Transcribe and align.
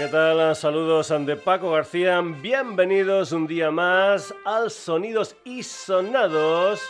¿Qué 0.00 0.08
tal? 0.08 0.56
Saludos 0.56 1.12
de 1.26 1.36
Paco 1.36 1.72
García. 1.72 2.22
Bienvenidos 2.22 3.32
un 3.32 3.46
día 3.46 3.70
más 3.70 4.34
al 4.46 4.70
Sonidos 4.70 5.36
y 5.44 5.62
Sonados. 5.62 6.80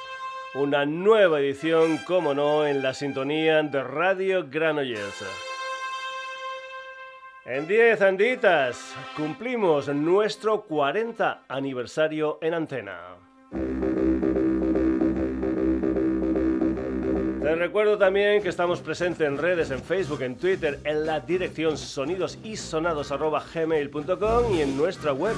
Una 0.55 0.87
nueva 0.87 1.41
edición, 1.41 1.98
como 2.06 2.34
no, 2.34 2.65
en 2.65 2.84
la 2.84 2.95
sintonía 2.95 3.65
de 3.65 3.82
Radio 3.82 4.46
Granollers. 4.48 5.24
En 7.46 7.66
10 7.66 8.01
anditas 8.01 8.95
cumplimos 9.16 9.88
nuestro 9.88 10.62
40 10.62 11.46
aniversario 11.48 12.38
en 12.40 12.54
antena. 12.54 13.30
Te 17.50 17.56
recuerdo 17.56 17.98
también 17.98 18.42
que 18.45 18.48
estamos 18.48 18.78
presentes 18.78 19.27
en 19.27 19.36
redes, 19.36 19.72
en 19.72 19.82
Facebook, 19.82 20.22
en 20.22 20.36
Twitter, 20.36 20.78
en 20.84 21.04
la 21.04 21.18
dirección 21.18 21.76
sonidosisonados.gmail.com 21.76 24.54
y 24.54 24.60
en 24.60 24.76
nuestra 24.76 25.12
web 25.12 25.34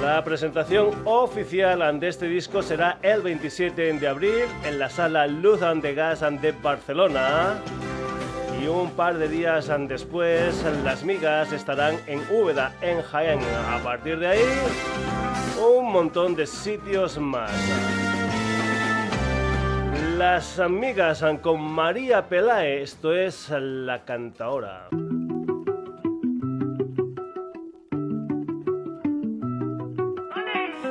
La 0.00 0.22
presentación 0.22 0.90
oficial 1.04 1.98
de 1.98 2.08
este 2.08 2.28
disco 2.28 2.62
será 2.62 2.98
el 3.02 3.22
27 3.22 3.94
de 3.94 4.08
abril 4.08 4.44
en 4.64 4.78
la 4.78 4.88
sala 4.88 5.26
Luz 5.26 5.60
de 5.60 5.94
Gas 5.94 6.20
de 6.20 6.52
Barcelona. 6.52 7.58
Y 8.62 8.68
un 8.68 8.92
par 8.92 9.18
de 9.18 9.28
días 9.28 9.68
después, 9.88 10.64
las 10.84 11.02
migas 11.02 11.52
estarán 11.52 11.96
en 12.06 12.20
Úbeda, 12.30 12.72
en 12.82 13.02
Jaén. 13.02 13.40
A 13.68 13.82
partir 13.82 14.18
de 14.20 14.28
ahí, 14.28 14.44
un 15.60 15.90
montón 15.90 16.36
de 16.36 16.46
sitios 16.46 17.18
más. 17.18 17.50
Las 20.16 20.58
amigas 20.58 21.24
con 21.42 21.60
María 21.60 22.28
Pelae, 22.28 22.82
esto 22.82 23.12
es 23.12 23.50
La 23.50 24.04
Cantaora. 24.04 24.88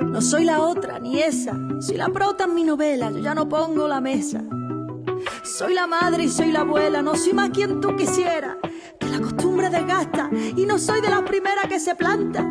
No 0.02 0.22
soy 0.22 0.44
la 0.44 0.62
otra 0.62 1.00
ni 1.00 1.20
esa, 1.22 1.56
soy 1.80 1.98
la 1.98 2.10
prota 2.10 2.44
en 2.44 2.56
mi 2.56 2.64
novela, 2.64 3.10
yo 3.12 3.20
ya 3.20 3.34
no 3.34 3.48
pongo 3.48 3.88
la 3.88 4.02
mesa. 4.02 4.44
Soy 5.44 5.74
la 5.74 5.88
madre 5.88 6.24
y 6.24 6.30
soy 6.30 6.52
la 6.52 6.62
abuela, 6.62 7.02
no 7.02 7.16
soy 7.16 7.34
más 7.34 7.52
quien 7.52 7.80
tú 7.80 7.96
quisieras, 7.96 8.58
que 9.00 9.08
la 9.08 9.20
costumbre 9.20 9.70
desgasta 9.70 10.30
y 10.34 10.66
no 10.66 10.78
soy 10.78 11.02
de 11.02 11.10
las 11.10 11.22
primeras 11.22 11.68
que 11.68 11.80
se 11.80 11.96
planta 11.96 12.46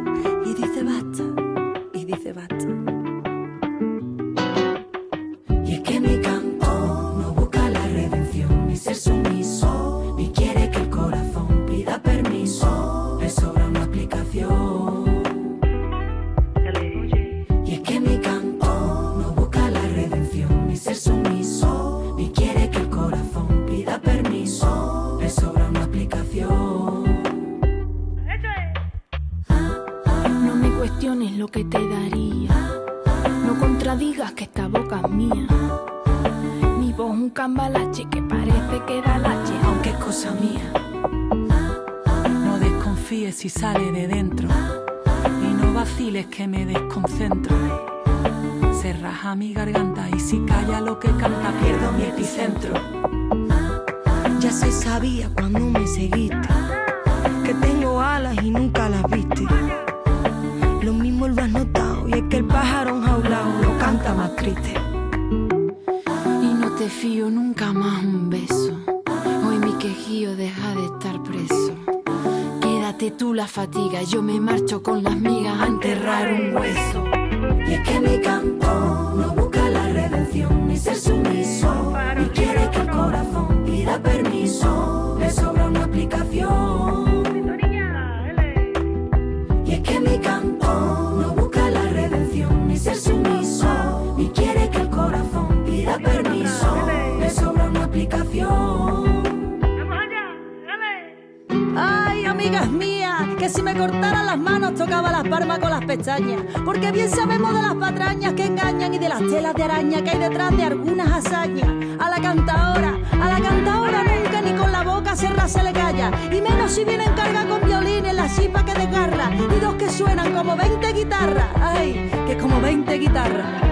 20 123.28 123.38
guitarras. 123.38 123.62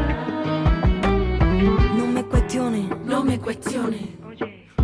No 1.97 2.07
me 2.07 2.25
cuestione, 2.25 2.89
no 3.05 3.25
me 3.25 3.39
cuestione. 3.39 4.17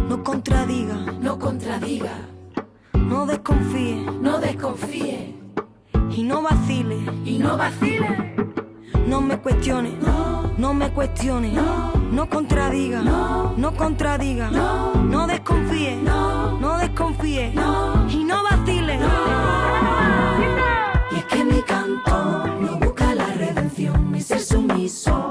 No 0.09 0.23
contradiga, 0.23 0.97
no 1.21 1.39
contradiga. 1.39 2.13
No 2.95 3.27
desconfíe, 3.27 4.07
no 4.21 4.39
desconfíe. 4.39 5.35
Y 6.11 6.23
no 6.25 6.43
vacile, 6.43 6.99
y 7.25 7.39
no 7.39 7.57
vacile. 7.57 8.35
No 9.07 9.21
me 9.21 9.39
cuestione, 9.39 9.97
no, 10.01 10.53
no 10.57 10.75
me 10.75 10.91
cuestione, 10.91 11.53
no, 11.53 11.93
no 12.13 12.29
contradiga, 12.29 13.03
no, 13.03 13.55
no 13.57 13.75
contradiga, 13.75 14.51
no, 14.51 14.95
no 14.95 15.27
desconfíe, 15.27 15.97
no, 15.97 16.59
no 16.59 16.79
desconfíe, 16.79 17.53
no, 17.55 18.09
y 18.09 18.25
no 18.25 18.43
vacile. 18.43 18.99
Y 21.11 21.15
es 21.17 21.25
que 21.25 21.45
mi 21.45 21.63
canto 21.63 22.47
no 22.61 22.79
busca 22.79 23.15
la 23.15 23.27
redención, 23.27 24.13
ni 24.13 24.21
ser 24.21 24.41
ni 24.93 25.22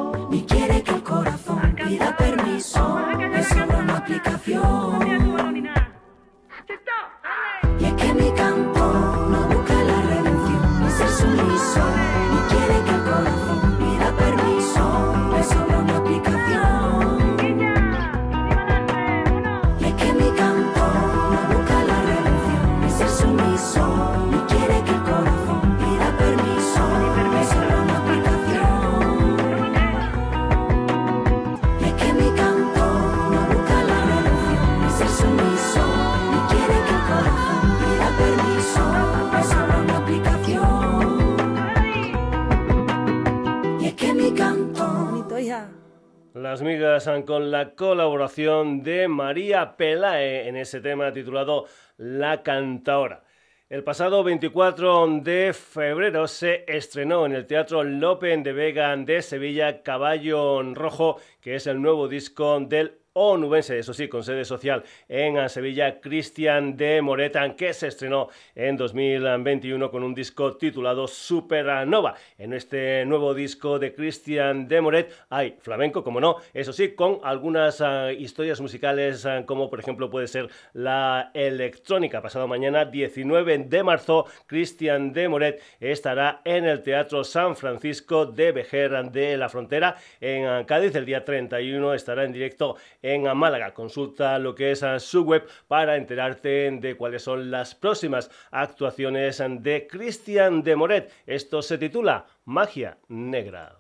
de 48.22 49.08
María 49.08 49.76
Pelae 49.76 50.48
en 50.48 50.56
ese 50.56 50.80
tema 50.80 51.12
titulado 51.12 51.66
La 51.98 52.44
Cantaora. 52.44 53.24
El 53.68 53.84
pasado 53.84 54.24
24 54.24 55.22
de 55.24 55.54
febrero 55.54 56.28
se 56.28 56.64
estrenó 56.68 57.26
en 57.26 57.34
el 57.34 57.48
Teatro 57.48 57.84
Lopen 57.84 58.44
de 58.44 58.54
Vega 58.54 58.96
de 58.96 59.24
Sevilla 59.24 59.82
Caballo 59.82 60.62
Rojo, 60.76 61.20
que 61.42 61.56
es 61.56 61.66
el 61.66 61.82
nuevo 61.82 62.08
disco 62.08 62.60
del 62.60 63.01
onubense, 63.14 63.78
eso 63.78 63.94
sí, 63.94 64.08
con 64.08 64.24
sede 64.24 64.46
social 64.46 64.84
en 65.10 65.50
Sevilla, 65.50 66.00
Cristian 66.00 66.78
de 66.78 67.02
Moretan, 67.02 67.56
que 67.56 67.74
se 67.74 67.88
estrenó 67.88 68.30
en 68.56 68.78
2021 68.78 69.92
con 69.92 70.04
un 70.04 70.16
disco 70.16 70.56
titulado 70.56 71.08
Supernova. 71.08 72.16
En 72.38 72.54
este 72.54 73.06
nuevo 73.06 73.34
disco 73.34 73.80
de 73.80 73.94
Cristian 73.94 74.68
de 74.68 74.80
Moret 74.80 75.12
hay 75.30 75.58
flamenco, 75.60 76.04
como 76.04 76.22
no, 76.22 76.38
eso 76.54 76.72
sí, 76.72 76.94
con 76.96 77.20
algunas 77.24 77.82
ah, 77.82 78.14
historias 78.14 78.62
musicales, 78.62 79.26
ah, 79.26 79.44
como 79.46 79.70
por 79.70 79.80
ejemplo 79.80 80.10
puede 80.10 80.28
ser 80.28 80.50
la 80.74 81.32
electrónica. 81.34 82.22
Pasado 82.22 82.48
mañana, 82.48 82.86
19 82.86 83.58
de 83.58 83.84
marzo, 83.84 84.26
Cristian 84.48 85.12
de 85.12 85.28
Moret 85.28 85.62
estará 85.80 86.42
en 86.46 86.66
el 86.66 86.82
Teatro 86.82 87.24
San 87.26 87.58
Francisco 87.58 88.26
de 88.26 88.54
Vejer 88.54 89.12
de 89.12 89.38
la 89.38 89.50
Frontera 89.50 89.98
en 90.22 90.46
ah, 90.46 90.66
Cádiz. 90.66 90.96
El 90.96 91.06
día 91.06 91.26
31 91.26 91.94
estará 91.94 92.24
en 92.24 92.32
directo 92.32 92.78
en 93.02 93.24
Málaga. 93.38 93.74
Consulta 93.74 94.38
lo 94.40 94.56
que 94.56 94.72
es 94.72 94.84
su 95.00 95.24
web 95.24 95.48
para 95.68 95.96
enterarte 95.96 96.72
de 96.72 96.96
cuáles 96.96 97.24
son 97.24 97.52
las 97.52 97.76
próximas 97.76 98.30
actuaciones 98.52 99.42
de 99.60 99.88
Cristian 99.88 100.64
de 100.64 100.76
Moret. 100.76 101.12
Esto 101.26 101.62
se 101.62 101.78
titula 101.78 102.26
Magia 102.46 102.98
Negra. 103.08 103.78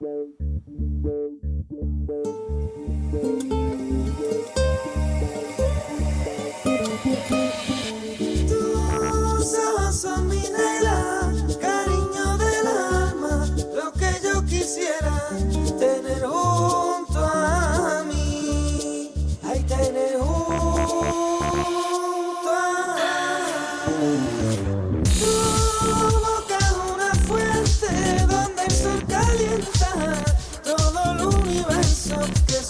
quisiera 14.52 15.21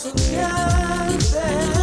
so 0.01 0.09
goddamn. 0.09 1.80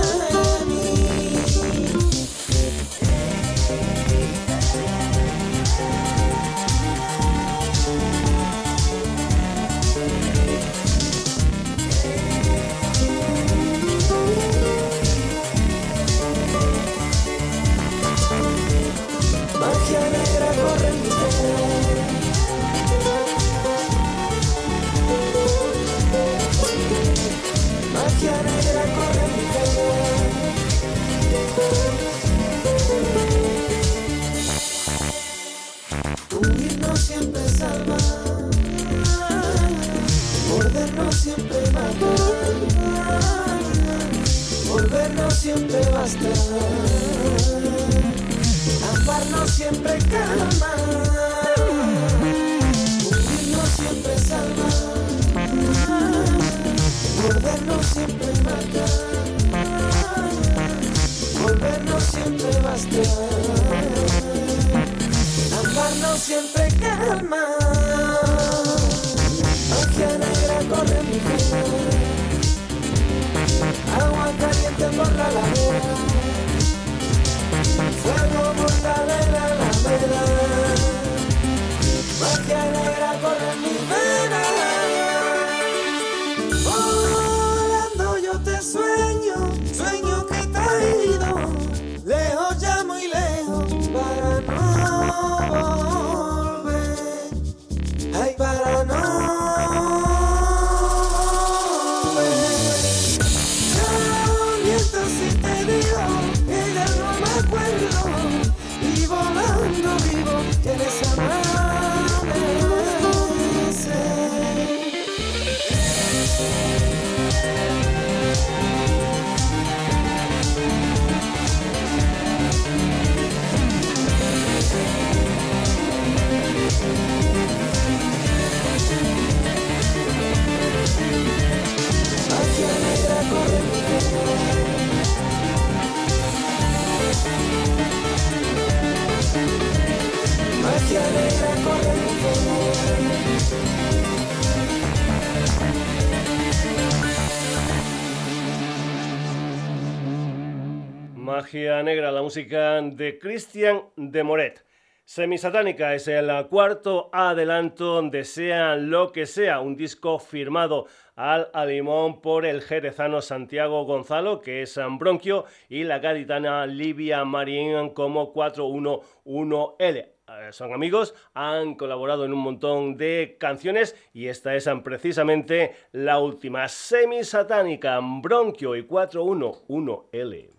Negra, 151.54 152.12
la 152.12 152.20
música 152.20 152.78
de 152.82 153.18
Christian 153.18 153.84
de 153.96 154.22
Moret. 154.22 154.66
Semisatánica 155.04 155.94
es 155.94 156.06
el 156.06 156.30
cuarto 156.48 157.08
adelanto 157.10 158.02
de 158.02 158.24
Sea 158.24 158.76
lo 158.76 159.12
que 159.12 159.24
sea, 159.24 159.60
un 159.60 159.74
disco 159.74 160.18
firmado 160.18 160.86
al 161.16 161.48
alimón 161.54 162.20
por 162.20 162.44
el 162.44 162.60
jerezano 162.60 163.22
Santiago 163.22 163.86
Gonzalo, 163.86 164.42
que 164.42 164.60
es 164.60 164.78
Bronquio, 164.98 165.46
y 165.70 165.84
la 165.84 166.00
gaditana 166.00 166.66
Livia 166.66 167.24
Marín 167.24 167.94
como 167.94 168.34
411L. 168.34 169.96
Eh, 169.96 170.12
son 170.50 170.74
amigos, 170.74 171.14
han 171.32 171.76
colaborado 171.76 172.26
en 172.26 172.34
un 172.34 172.40
montón 172.40 172.98
de 172.98 173.38
canciones 173.40 173.96
y 174.12 174.26
esta 174.26 174.54
es 174.54 174.68
precisamente 174.84 175.74
la 175.92 176.18
última 176.18 176.68
semi-satánica, 176.68 178.00
Bronquio 178.02 178.76
y 178.76 178.86
411L. 178.86 180.57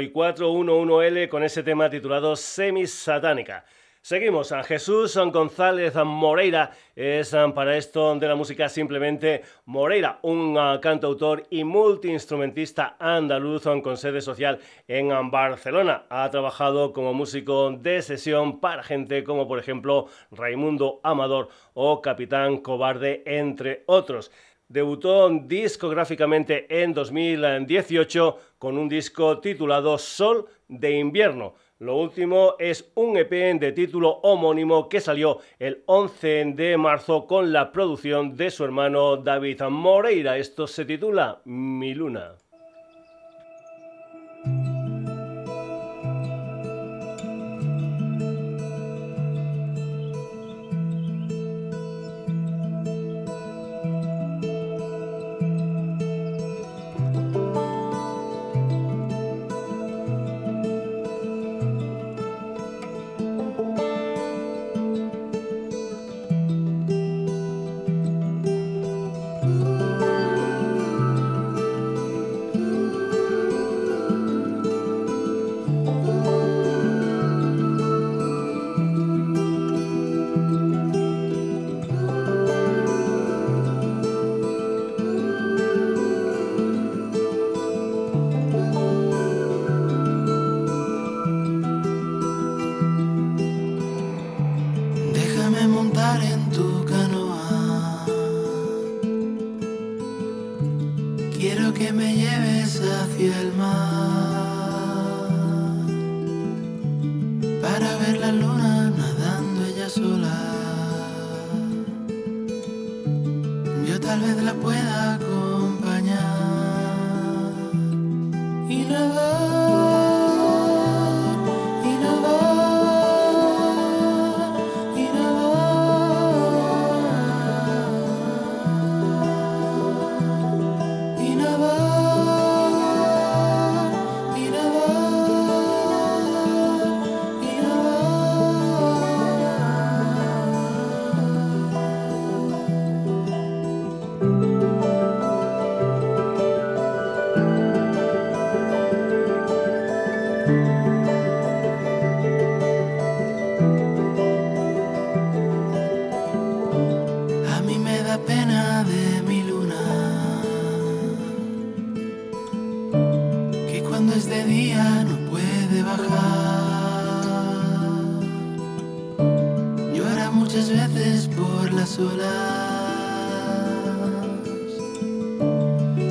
Y 0.00 0.12
411L 0.12 1.28
con 1.28 1.42
ese 1.44 1.62
tema 1.62 1.88
titulado 1.90 2.36
Semisatánica. 2.36 3.64
Seguimos 4.00 4.50
a 4.50 4.64
Jesús 4.64 5.16
González 5.16 5.94
Moreira. 6.04 6.72
Es 6.96 7.32
um, 7.32 7.52
para 7.52 7.76
esto 7.76 8.18
de 8.18 8.26
la 8.26 8.34
música 8.34 8.68
simplemente 8.68 9.42
Moreira, 9.66 10.18
un 10.22 10.58
uh, 10.58 10.80
cantautor 10.80 11.44
y 11.50 11.62
multiinstrumentista 11.62 12.96
andaluz 12.98 13.66
um, 13.66 13.80
con 13.80 13.96
sede 13.96 14.20
social 14.20 14.58
en 14.88 15.30
Barcelona. 15.30 16.06
Ha 16.10 16.28
trabajado 16.30 16.92
como 16.92 17.14
músico 17.14 17.70
de 17.70 18.02
sesión 18.02 18.58
para 18.58 18.82
gente 18.82 19.22
como 19.22 19.46
por 19.46 19.60
ejemplo 19.60 20.08
Raimundo 20.32 21.00
Amador 21.04 21.48
o 21.74 22.02
Capitán 22.02 22.56
Cobarde, 22.58 23.22
entre 23.24 23.84
otros. 23.86 24.32
Debutó 24.72 25.28
discográficamente 25.28 26.82
en 26.82 26.94
2018 26.94 28.38
con 28.56 28.78
un 28.78 28.88
disco 28.88 29.38
titulado 29.38 29.98
Sol 29.98 30.46
de 30.66 30.92
invierno. 30.92 31.56
Lo 31.78 31.98
último 31.98 32.54
es 32.58 32.90
un 32.94 33.18
EP 33.18 33.60
de 33.60 33.72
título 33.72 34.08
homónimo 34.22 34.88
que 34.88 35.00
salió 35.00 35.40
el 35.58 35.82
11 35.84 36.54
de 36.56 36.78
marzo 36.78 37.26
con 37.26 37.52
la 37.52 37.70
producción 37.70 38.34
de 38.34 38.50
su 38.50 38.64
hermano 38.64 39.18
David 39.18 39.60
Moreira. 39.68 40.38
Esto 40.38 40.66
se 40.66 40.86
titula 40.86 41.42
Mi 41.44 41.92
Luna. 41.92 42.36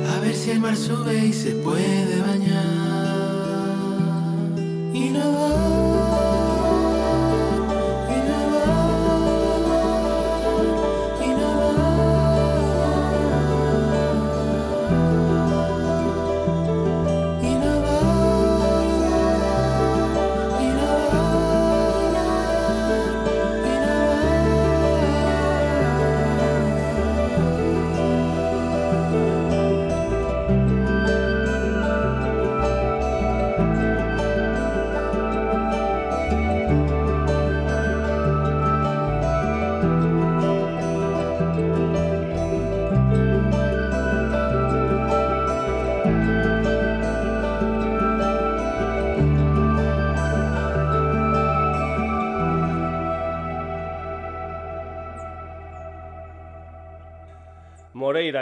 A 0.08 0.20
ver 0.20 0.34
si 0.34 0.50
el 0.50 0.60
mar 0.60 0.76
sube 0.76 1.26
y 1.26 1.32
se 1.32 1.50
puede 1.56 2.20
bañar. 2.22 2.71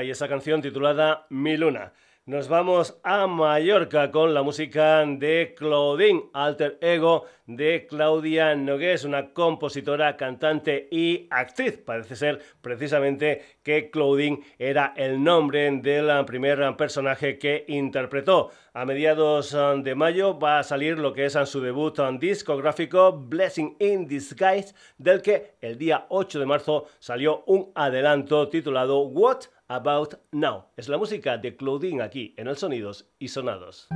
Y 0.03 0.11
esa 0.11 0.29
canción 0.29 0.63
titulada 0.63 1.27
Mi 1.31 1.57
Luna. 1.57 1.93
Nos 2.27 2.49
vamos 2.49 3.01
a 3.03 3.27
Mallorca 3.27 4.11
con 4.13 4.35
la 4.35 4.43
música 4.43 5.05
de 5.05 5.55
Claudine, 5.57 6.31
alter 6.33 6.79
ego 6.81 7.25
de 7.47 7.87
Claudia 7.89 8.55
Nogués, 8.55 9.05
una 9.05 9.33
compositora, 9.33 10.17
cantante 10.17 10.87
y 10.93 11.27
actriz. 11.31 11.79
Parece 11.79 12.15
ser 12.15 12.41
precisamente 12.61 13.43
que 13.65 13.91
Claudine 13.91 14.45
era 14.59 14.93
el 14.97 15.25
nombre 15.25 15.69
del 15.73 16.25
primer 16.25 16.77
personaje 16.77 17.37
que 17.37 17.65
interpretó. 17.67 18.51
A 18.75 18.85
mediados 18.85 19.57
de 19.83 19.95
mayo 19.97 20.39
va 20.39 20.61
a 20.61 20.63
salir 20.63 20.99
lo 20.99 21.13
que 21.13 21.25
es 21.25 21.37
su 21.47 21.61
debut 21.61 21.99
discográfico 22.21 23.13
Blessing 23.13 23.77
in 23.81 24.07
Disguise, 24.07 24.75
del 24.99 25.21
que 25.23 25.55
el 25.61 25.79
día 25.79 26.07
8 26.11 26.39
de 26.39 26.47
marzo 26.47 26.87
salió 27.01 27.43
un 27.47 27.73
adelanto 27.75 28.49
titulado 28.49 29.01
What 29.01 29.47
About 29.71 30.15
Now. 30.33 30.65
Es 30.77 30.89
la 30.89 30.99
música 30.99 31.39
de 31.39 31.55
Claudine 31.55 32.03
aquí 32.03 32.35
en 32.37 32.49
el 32.49 32.57
Sonidos 32.57 33.09
y 33.21 33.29
Sonados. 33.29 33.87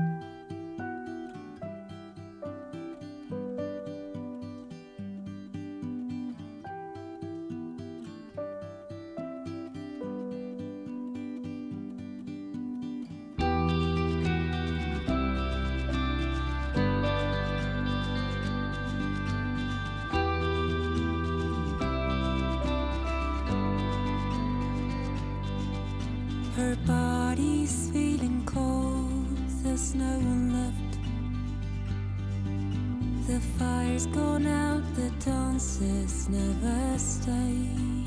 never 36.29 36.99
stayed. 36.99 38.05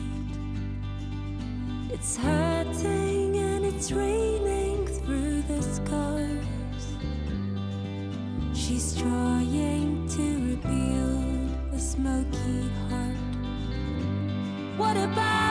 It's 1.92 2.18
hurting 2.18 3.38
and 3.38 3.66
it's 3.66 3.92
raining 3.92 4.88
through 4.88 5.42
the 5.44 5.62
scars. 5.62 6.86
She's 8.54 8.96
trying 9.00 10.08
to 10.10 10.24
rebuild 10.48 11.74
a 11.74 11.80
smoky 11.80 12.70
heart. 12.90 13.18
What 14.78 14.98
about? 14.98 15.47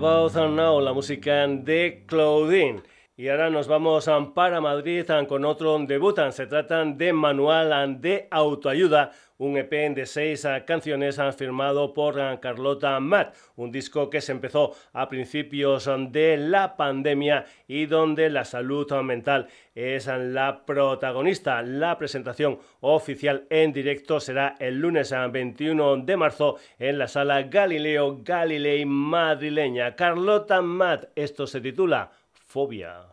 Now, 0.00 0.80
la 0.80 0.94
música 0.94 1.46
de 1.46 2.04
Claudine. 2.06 2.82
Y 3.20 3.28
ahora 3.28 3.50
nos 3.50 3.68
vamos 3.68 4.08
para 4.34 4.62
Madrid 4.62 5.04
con 5.28 5.44
otro 5.44 5.78
debut. 5.80 6.18
Se 6.30 6.46
trata 6.46 6.82
de 6.86 7.12
Manual 7.12 8.00
de 8.00 8.26
Autoayuda, 8.30 9.12
un 9.36 9.58
EP 9.58 9.94
de 9.94 10.06
seis 10.06 10.48
canciones 10.66 11.20
firmado 11.36 11.92
por 11.92 12.14
Carlota 12.40 12.98
Matt, 12.98 13.36
un 13.56 13.70
disco 13.70 14.08
que 14.08 14.22
se 14.22 14.32
empezó 14.32 14.74
a 14.94 15.10
principios 15.10 15.86
de 16.08 16.38
la 16.38 16.78
pandemia 16.78 17.44
y 17.68 17.84
donde 17.84 18.30
la 18.30 18.46
salud 18.46 18.90
mental 19.02 19.48
es 19.74 20.06
la 20.06 20.64
protagonista. 20.64 21.60
La 21.60 21.98
presentación 21.98 22.58
oficial 22.80 23.44
en 23.50 23.74
directo 23.74 24.18
será 24.18 24.54
el 24.58 24.80
lunes 24.80 25.12
21 25.30 25.98
de 25.98 26.16
marzo 26.16 26.56
en 26.78 26.96
la 26.96 27.06
sala 27.06 27.42
Galileo 27.42 28.20
Galilei 28.22 28.86
madrileña. 28.86 29.94
Carlota 29.94 30.62
Matt, 30.62 31.10
esto 31.14 31.46
se 31.46 31.60
titula 31.60 32.10
Fobia. 32.46 33.09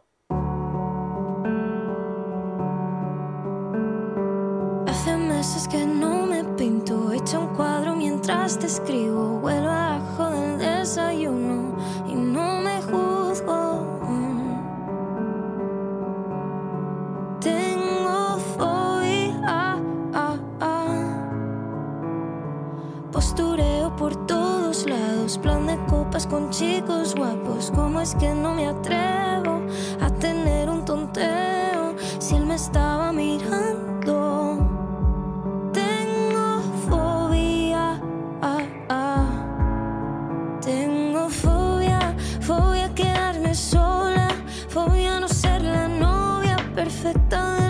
Te 8.56 8.68
escribo. 8.68 9.42
Vuelvo 9.42 9.68
abajo 9.68 10.30
del 10.30 10.58
desayuno 10.58 11.76
y 12.08 12.16
no 12.16 12.62
me 12.62 12.82
juzgo. 12.82 14.00
Tengo 17.42 18.38
fobia. 18.56 19.78
Postureo 23.12 23.94
por 23.98 24.16
todos 24.28 24.86
lados, 24.88 25.38
plan 25.40 25.68
de 25.68 25.78
copas 25.88 26.26
con 26.26 26.50
chicos 26.50 27.16
guapos. 27.16 27.72
¿Cómo 27.76 28.00
es 28.00 28.16
que 28.16 28.34
no 28.34 28.54
me 28.54 28.68
atrevo 28.68 29.62
a 30.00 30.10
tener 30.10 30.70
un 30.70 30.86
tonteo 30.86 31.96
si 32.20 32.36
él 32.36 32.46
me 32.46 32.56
estaba 32.56 32.97
de 47.14 47.38
la 47.38 47.67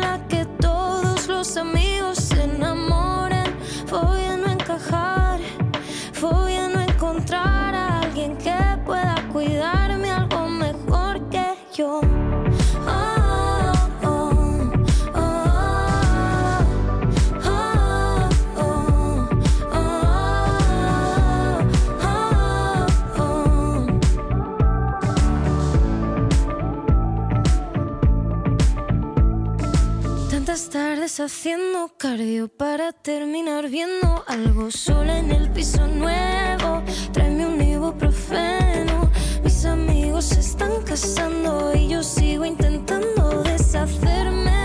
haciendo 31.20 31.94
cardio 31.98 32.48
para 32.48 32.92
terminar 32.92 33.70
viendo 33.70 34.24
algo 34.28 34.70
sola 34.72 35.18
en 35.18 35.32
el 35.32 35.50
piso 35.50 35.88
nuevo. 35.88 36.84
Tráeme 37.12 37.46
un 37.46 37.62
ibuprofeno. 37.62 39.10
Mis 39.44 39.66
amigos 39.66 40.26
se 40.26 40.40
están 40.40 40.84
casando 40.84 41.74
y 41.74 41.88
yo 41.90 42.04
sigo 42.04 42.46
intentando 42.46 43.42
deshacerme 43.44 44.57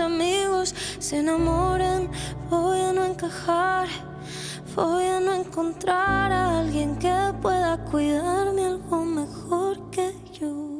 amigos 0.00 0.74
se 0.98 1.18
enamoren. 1.18 2.10
Voy 2.50 2.80
a 2.80 2.92
no 2.92 3.04
encajar, 3.04 3.88
voy 4.74 5.04
a 5.04 5.20
no 5.20 5.34
encontrar 5.34 6.32
a 6.32 6.60
alguien 6.60 6.98
que 6.98 7.14
pueda 7.40 7.78
cuidarme 7.90 8.64
algo 8.64 9.04
mejor 9.04 9.90
que 9.90 10.12
yo. 10.32 10.74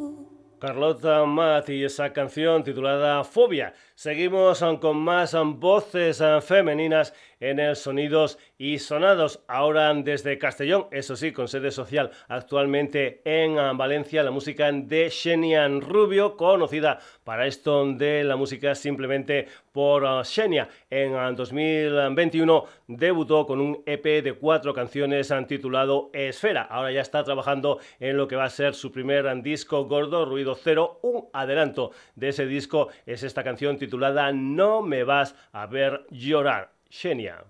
Carlota 0.61 1.25
Matt 1.27 1.69
y 1.69 1.85
esa 1.85 2.13
canción 2.13 2.65
titulada 2.65 3.23
Fobia. 3.23 3.75
Seguimos 3.95 4.65
con 4.81 4.97
más 4.97 5.37
voces 5.57 6.23
femeninas 6.43 7.13
en 7.51 7.59
el 7.59 7.77
Sonidos 7.77 8.39
y 8.57 8.79
Sonados. 8.79 9.41
Ahora 9.49 9.93
desde 9.95 10.39
Castellón, 10.39 10.87
eso 10.91 11.17
sí, 11.17 11.33
con 11.33 11.49
sede 11.49 11.71
social 11.71 12.11
actualmente 12.29 13.21
en 13.25 13.57
Valencia, 13.77 14.23
la 14.23 14.31
música 14.31 14.71
de 14.73 15.09
Shenian 15.11 15.81
Rubio, 15.81 16.37
conocida 16.37 16.99
para 17.23 17.47
esto 17.47 17.85
de 17.93 18.25
la 18.25 18.37
música 18.37 18.75
simplemente 18.75 19.49
por 19.73 20.05
uh, 20.05 20.25
Xenia. 20.25 20.69
En 20.89 21.37
2021 21.37 22.57
uh, 22.57 22.67
debutó 22.87 23.47
con 23.47 23.61
un 23.61 23.83
EP 23.85 24.23
de 24.23 24.35
cuatro 24.35 24.73
canciones 24.73 25.31
uh, 25.31 25.45
titulado 25.45 26.11
Esfera. 26.13 26.63
Ahora 26.63 26.93
ya 26.93 27.01
está 27.01 27.25
trabajando 27.25 27.79
en 27.99 28.17
lo 28.17 28.29
que 28.29 28.37
va 28.37 28.45
a 28.45 28.51
ser 28.51 28.75
su 28.75 28.93
primer 28.93 29.43
disco 29.43 29.85
gordo, 29.87 30.25
Ruido 30.25 30.55
Cero. 30.55 31.01
Un 31.03 31.29
adelanto 31.33 31.91
de 32.15 32.29
ese 32.29 32.47
disco 32.47 32.89
es 33.05 33.23
esta 33.23 33.45
canción 33.45 33.77
titulada 33.77 34.33
No 34.33 34.81
me 34.81 35.05
vas 35.05 35.35
a 35.53 35.67
ver 35.67 36.07
llorar. 36.11 36.74
Xenia. 36.95 37.43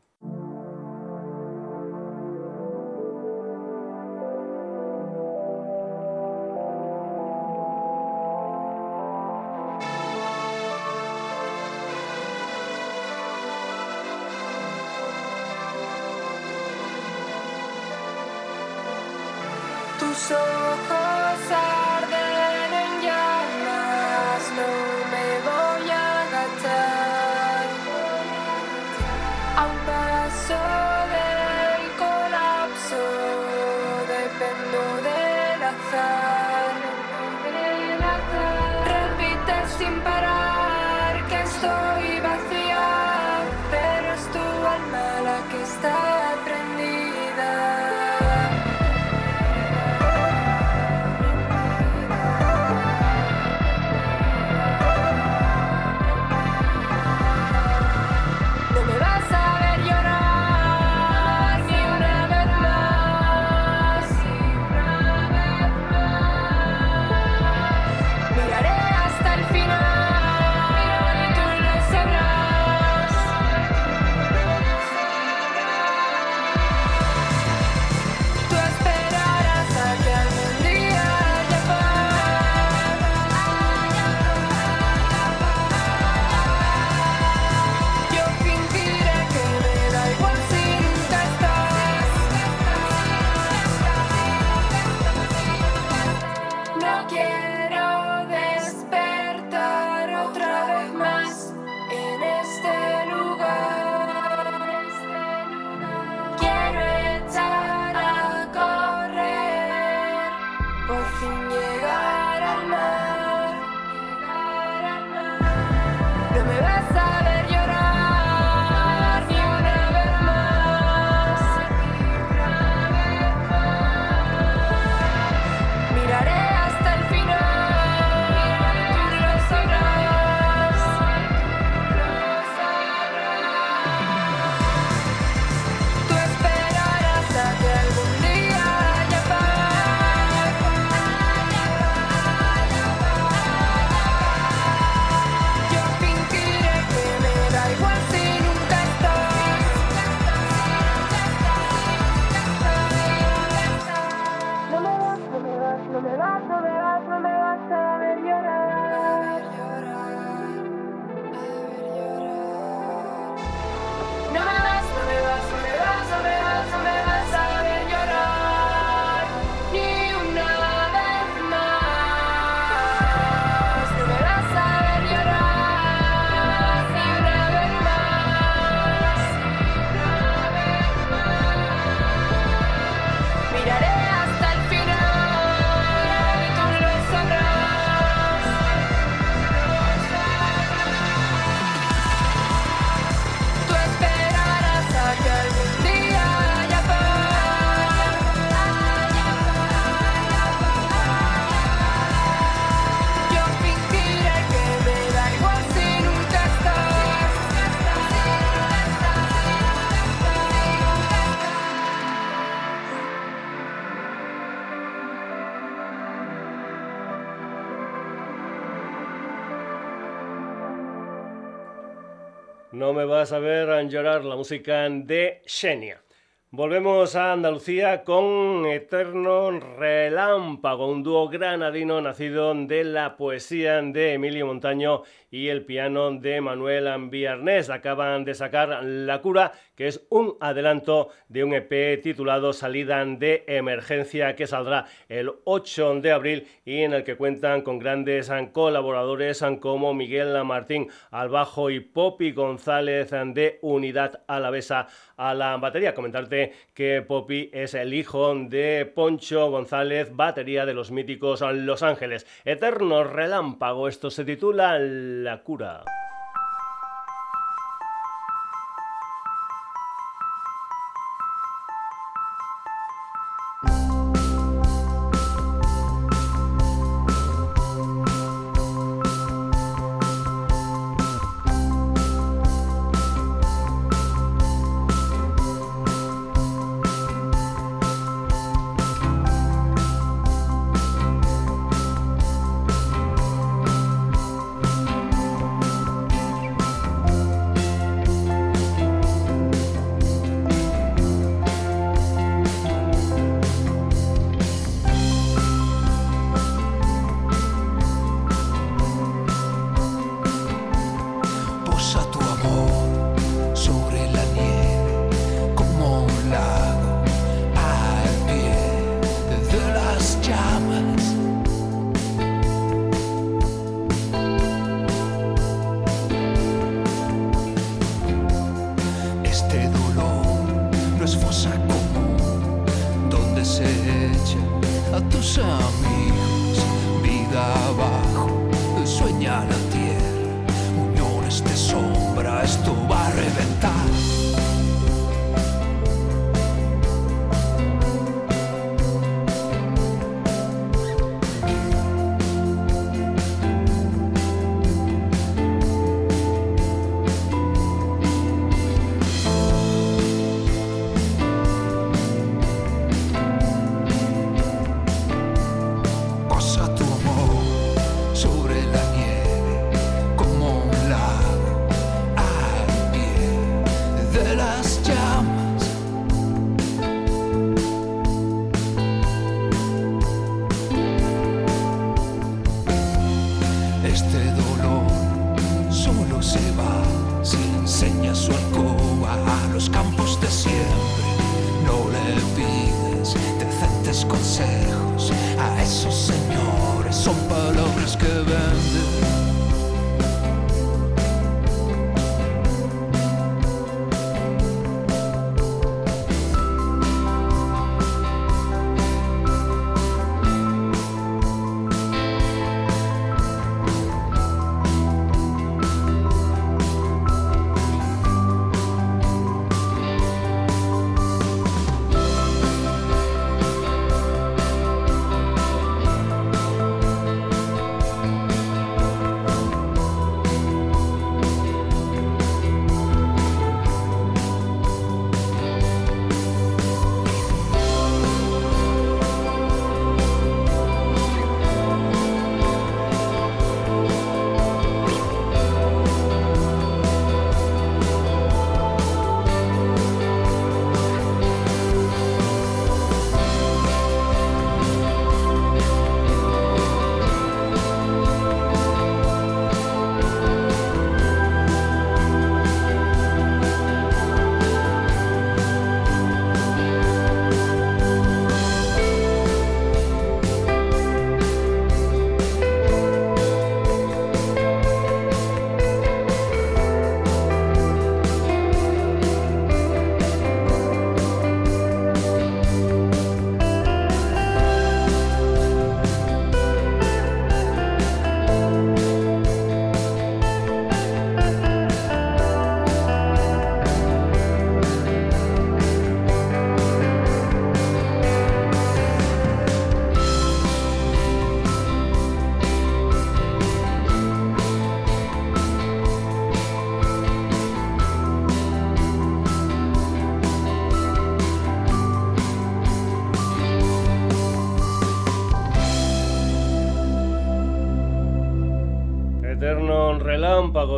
A 223.32 223.70
a 223.70 223.82
llorar 223.82 224.24
la 224.24 224.36
música 224.36 224.88
de 224.88 225.42
Xenia. 225.46 226.02
Volvemos 226.50 227.16
a 227.16 227.32
Andalucía 227.32 228.04
con 228.04 228.53
Eterno 228.74 229.52
Relámpago, 229.52 230.88
un 230.88 231.04
dúo 231.04 231.28
granadino 231.28 232.00
nacido 232.00 232.52
de 232.54 232.82
la 232.82 233.16
poesía 233.16 233.80
de 233.80 234.14
Emilio 234.14 234.46
Montaño 234.46 235.02
y 235.30 235.48
el 235.48 235.64
piano 235.64 236.10
de 236.12 236.40
Manuel 236.40 236.88
Ambiarnés. 236.88 237.70
Acaban 237.70 238.24
de 238.24 238.34
sacar 238.34 238.82
La 238.82 239.20
Cura, 239.20 239.52
que 239.76 239.86
es 239.86 240.04
un 240.10 240.36
adelanto 240.40 241.10
de 241.28 241.44
un 241.44 241.54
EP 241.54 242.00
titulado 242.02 242.52
Salida 242.52 243.04
de 243.04 243.44
Emergencia, 243.46 244.34
que 244.34 244.46
saldrá 244.46 244.86
el 245.08 245.30
8 245.44 246.00
de 246.00 246.12
abril 246.12 246.48
y 246.64 246.82
en 246.82 246.94
el 246.94 247.04
que 247.04 247.16
cuentan 247.16 247.62
con 247.62 247.78
grandes 247.78 248.30
colaboradores 248.52 249.44
como 249.60 249.94
Miguel 249.94 250.42
Martín 250.44 250.88
al 251.10 251.28
bajo 251.28 251.70
y 251.70 251.80
Poppy 251.80 252.32
González 252.32 253.10
de 253.10 253.58
Unidad 253.62 254.22
Alavesa 254.26 254.88
a 255.16 255.34
la 255.34 255.56
batería. 255.58 255.94
Comentarte 255.94 256.52
que 256.74 257.02
Poppy 257.02 257.50
es 257.52 257.74
el 257.74 257.94
hijo 257.94 258.34
de 258.34 258.63
Poncho 258.94 259.50
González, 259.50 260.10
batería 260.14 260.64
de 260.64 260.74
los 260.74 260.90
míticos 260.90 261.42
Los 261.42 261.82
Ángeles. 261.82 262.26
Eterno 262.44 263.04
Relámpago, 263.04 263.88
esto 263.88 264.10
se 264.10 264.24
titula 264.24 264.78
La 264.78 265.42
Cura. 265.42 265.82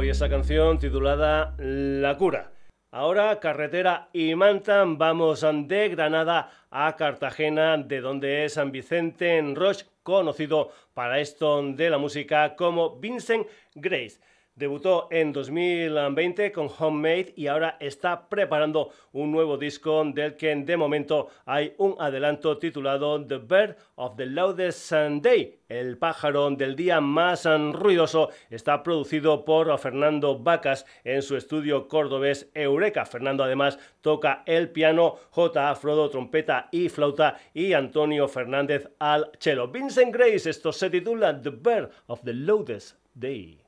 Y 0.02 0.10
esa 0.10 0.28
canción 0.28 0.78
titulada 0.78 1.54
La 1.58 2.16
cura. 2.18 2.52
Ahora 2.90 3.40
carretera 3.40 4.08
y 4.12 4.34
manta, 4.34 4.84
vamos 4.86 5.44
de 5.64 5.88
Granada 5.88 6.50
a 6.70 6.96
Cartagena, 6.96 7.78
de 7.78 8.00
donde 8.00 8.44
es 8.44 8.54
San 8.54 8.72
Vicente 8.72 9.38
en 9.38 9.56
Roche, 9.56 9.86
conocido 10.02 10.70
para 10.92 11.18
esto 11.18 11.62
de 11.62 11.88
la 11.88 11.98
música 11.98 12.56
como 12.56 12.98
Vincent 12.98 13.46
Grace. 13.74 14.20
Debutó 14.56 15.08
en 15.10 15.34
2020 15.34 16.50
con 16.50 16.70
Homemade 16.78 17.34
y 17.36 17.46
ahora 17.46 17.76
está 17.78 18.26
preparando 18.26 18.90
un 19.12 19.30
nuevo 19.30 19.58
disco 19.58 20.02
del 20.06 20.34
que 20.34 20.56
de 20.56 20.78
momento 20.78 21.28
hay 21.44 21.74
un 21.76 21.94
adelanto 21.98 22.56
titulado 22.56 23.22
The 23.22 23.36
Bird 23.36 23.76
of 23.96 24.16
the 24.16 24.24
Loudest 24.24 24.78
Sunday. 24.78 25.58
El 25.68 25.98
pájaro 25.98 26.50
del 26.52 26.74
día 26.74 27.02
más 27.02 27.44
ruidoso 27.44 28.30
está 28.48 28.82
producido 28.82 29.44
por 29.44 29.78
Fernando 29.78 30.38
Vacas 30.38 30.86
en 31.04 31.20
su 31.20 31.36
estudio 31.36 31.86
cordobés 31.86 32.48
Eureka. 32.54 33.04
Fernando 33.04 33.44
además 33.44 33.78
toca 34.00 34.42
el 34.46 34.70
piano, 34.70 35.16
J. 35.32 35.74
Frodo 35.74 36.08
trompeta 36.08 36.70
y 36.72 36.88
flauta 36.88 37.36
y 37.52 37.74
Antonio 37.74 38.26
Fernández 38.26 38.88
al 39.00 39.30
cello. 39.38 39.68
Vincent 39.68 40.14
Grace, 40.14 40.48
esto 40.48 40.72
se 40.72 40.88
titula 40.88 41.42
The 41.42 41.50
Bird 41.50 41.90
of 42.06 42.22
the 42.24 42.32
Loudest 42.32 42.96
Day. 43.12 43.65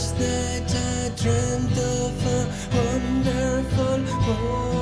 Last 0.00 0.18
night 0.18 0.74
I 0.74 1.10
dreamt 1.14 1.76
of 1.76 2.26
a 2.26 2.38
wonderful 2.74 4.00
world 4.26 4.79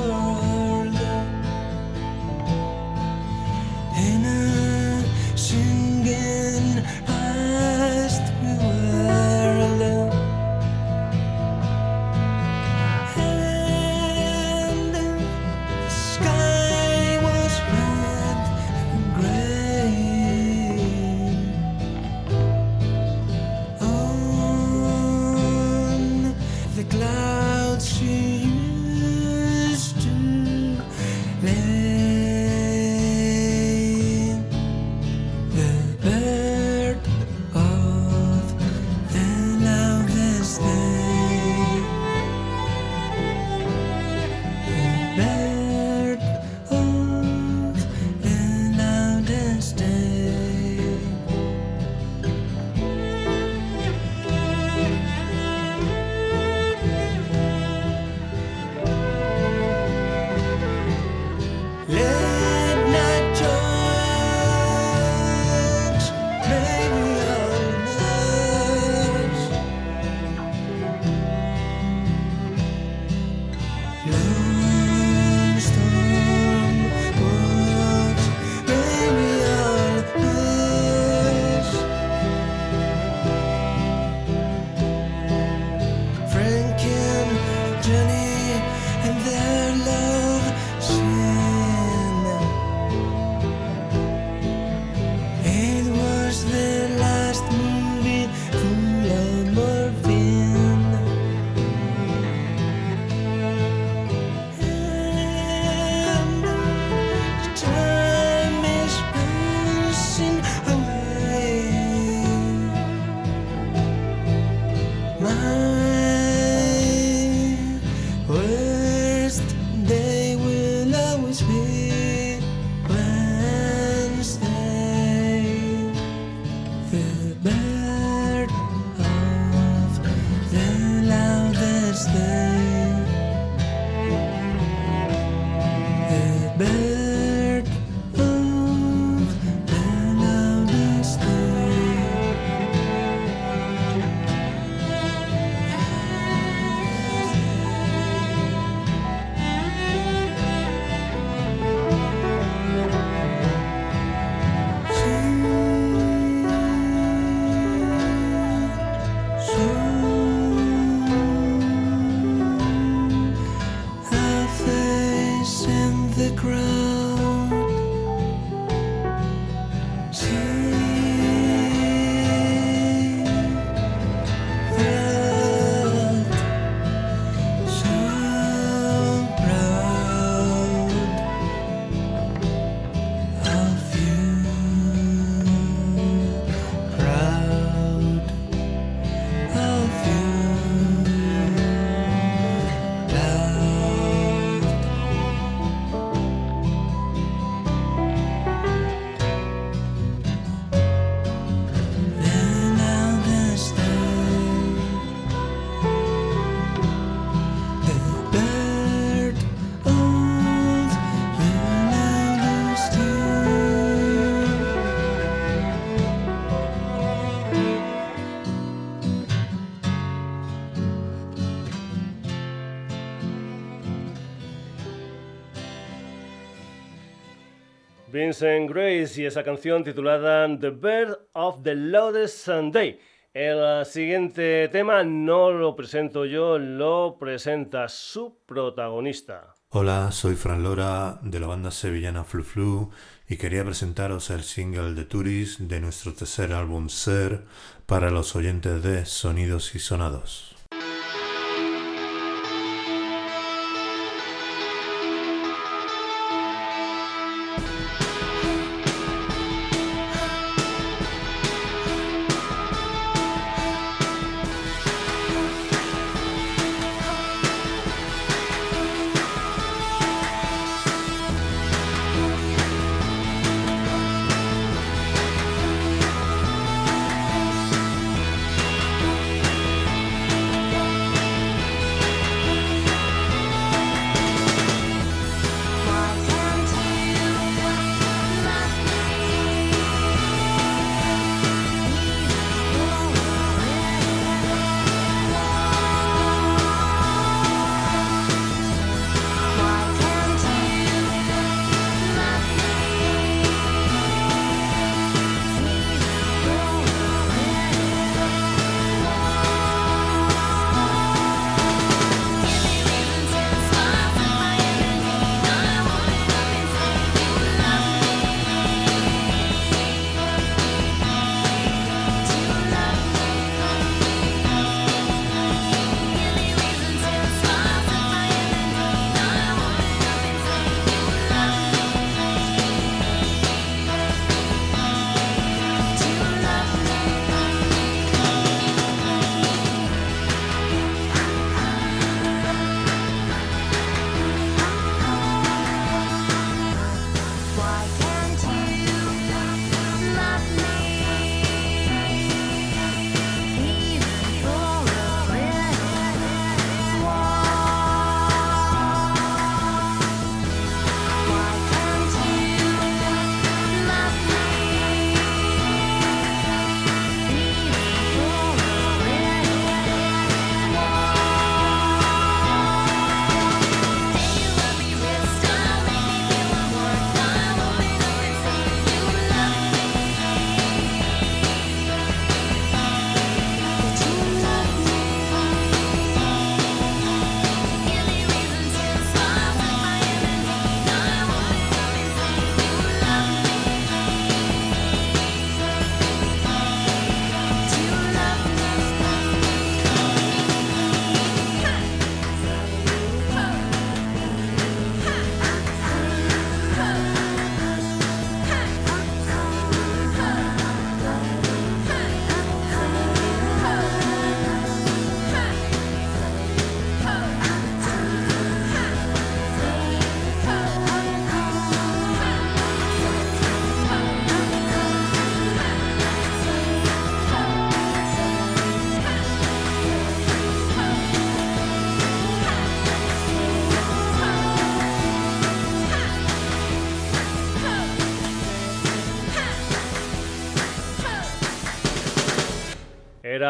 Grace 228.31 229.19
y 229.21 229.25
esa 229.25 229.43
canción 229.43 229.83
titulada 229.83 230.47
The 230.59 230.69
Bird 230.69 231.17
of 231.33 231.63
the 231.63 231.73
Loudest 231.73 232.45
Sunday. 232.45 232.99
El 233.33 233.85
siguiente 233.85 234.67
tema 234.69 235.03
no 235.03 235.49
lo 235.51 235.75
presento 235.75 236.25
yo, 236.25 236.59
lo 236.59 237.17
presenta 237.19 237.89
su 237.89 238.37
protagonista. 238.45 239.55
Hola, 239.69 240.11
soy 240.11 240.35
Fran 240.35 240.61
Lora 240.61 241.19
de 241.23 241.39
la 241.39 241.47
banda 241.47 241.71
sevillana 241.71 242.23
Flu 242.23 242.43
Flu 242.43 242.91
y 243.27 243.37
quería 243.37 243.65
presentaros 243.65 244.29
el 244.29 244.43
single 244.43 244.93
de 244.93 245.05
Turis 245.05 245.67
de 245.67 245.79
nuestro 245.79 246.13
tercer 246.13 246.53
álbum 246.53 246.89
Ser 246.89 247.45
para 247.87 248.11
los 248.11 248.35
oyentes 248.35 248.83
de 248.83 249.05
Sonidos 249.05 249.73
y 249.73 249.79
Sonados. 249.79 250.48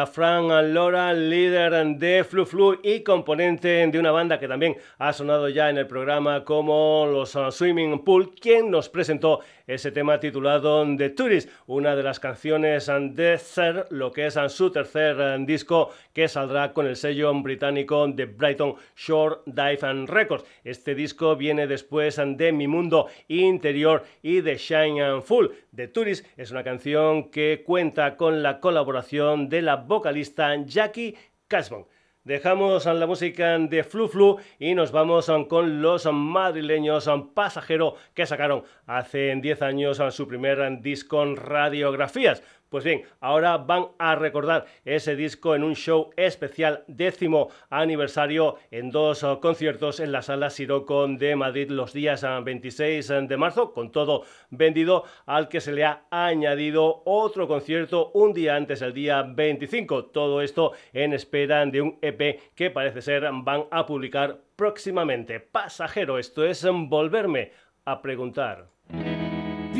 Fran 0.06 0.72
Lora, 0.74 1.12
líder 1.12 1.96
de 1.96 2.24
Flu 2.24 2.46
Flu 2.46 2.78
y 2.82 3.00
componente 3.00 3.86
de 3.86 3.98
una 3.98 4.10
banda 4.10 4.38
que 4.38 4.48
también 4.48 4.76
ha 5.00 5.14
sonado 5.14 5.48
ya 5.48 5.70
en 5.70 5.78
el 5.78 5.86
programa 5.86 6.44
como 6.44 7.08
los 7.10 7.34
uh, 7.34 7.50
Swimming 7.50 8.04
Pool, 8.04 8.34
quien 8.34 8.70
nos 8.70 8.90
presentó 8.90 9.40
ese 9.66 9.90
tema 9.92 10.20
titulado 10.20 10.84
The 10.94 11.08
Tourist, 11.08 11.48
una 11.66 11.96
de 11.96 12.02
las 12.02 12.20
canciones 12.20 12.86
de 13.12 13.38
Ser, 13.38 13.86
lo 13.88 14.12
que 14.12 14.26
es 14.26 14.38
su 14.48 14.70
tercer 14.70 15.16
disco 15.46 15.90
que 16.12 16.28
saldrá 16.28 16.74
con 16.74 16.86
el 16.86 16.96
sello 16.96 17.32
británico 17.32 18.06
de 18.08 18.26
Brighton 18.26 18.74
Shore 18.94 19.36
Dive 19.46 19.78
and 19.80 20.10
Records. 20.10 20.44
Este 20.64 20.94
disco 20.94 21.34
viene 21.34 21.66
después 21.66 22.20
de 22.22 22.52
Mi 22.52 22.68
Mundo 22.68 23.06
Interior 23.28 24.04
y 24.22 24.42
de 24.42 24.58
Shine 24.58 25.02
and 25.02 25.22
Full. 25.22 25.46
The 25.74 25.88
Tourist 25.88 26.26
es 26.36 26.50
una 26.50 26.62
canción 26.62 27.30
que 27.30 27.62
cuenta 27.64 28.18
con 28.18 28.42
la 28.42 28.60
colaboración 28.60 29.48
de 29.48 29.62
la 29.62 29.76
vocalista 29.76 30.54
Jackie 30.66 31.16
Cashman. 31.48 31.86
Dejamos 32.30 32.86
la 32.86 33.08
música 33.08 33.58
de 33.58 33.82
Flu 33.82 34.06
Flu 34.06 34.38
y 34.60 34.76
nos 34.76 34.92
vamos 34.92 35.28
con 35.48 35.82
los 35.82 36.06
madrileños 36.12 37.10
Pasajero 37.34 37.96
que 38.14 38.24
sacaron 38.24 38.62
hace 38.86 39.34
10 39.34 39.62
años 39.62 40.00
su 40.12 40.28
primer 40.28 40.80
disco 40.80 41.24
en 41.24 41.34
radiografías. 41.34 42.44
Pues 42.70 42.84
bien, 42.84 43.02
ahora 43.18 43.58
van 43.58 43.88
a 43.98 44.14
recordar 44.14 44.64
ese 44.84 45.16
disco 45.16 45.56
en 45.56 45.64
un 45.64 45.74
show 45.74 46.10
especial 46.16 46.84
décimo 46.86 47.48
aniversario 47.68 48.58
en 48.70 48.92
dos 48.92 49.24
uh, 49.24 49.40
conciertos 49.40 49.98
en 49.98 50.12
la 50.12 50.22
sala 50.22 50.50
Siroco 50.50 51.08
de 51.08 51.34
Madrid 51.34 51.68
los 51.68 51.92
días 51.92 52.24
26 52.44 53.10
uh, 53.10 53.26
de 53.26 53.36
marzo, 53.36 53.72
con 53.72 53.90
todo 53.90 54.22
vendido, 54.50 55.02
al 55.26 55.48
que 55.48 55.60
se 55.60 55.72
le 55.72 55.84
ha 55.84 56.04
añadido 56.12 57.02
otro 57.06 57.48
concierto 57.48 58.12
un 58.14 58.32
día 58.32 58.54
antes, 58.54 58.82
el 58.82 58.94
día 58.94 59.22
25. 59.22 60.04
Todo 60.04 60.40
esto 60.40 60.70
en 60.92 61.12
espera 61.12 61.66
de 61.66 61.82
un 61.82 61.98
EP 62.00 62.54
que 62.54 62.70
parece 62.70 63.02
ser 63.02 63.28
van 63.32 63.64
a 63.72 63.84
publicar 63.84 64.42
próximamente. 64.54 65.40
Pasajero, 65.40 66.20
esto 66.20 66.44
es 66.44 66.64
volverme 66.70 67.50
a 67.84 68.00
preguntar. 68.00 68.68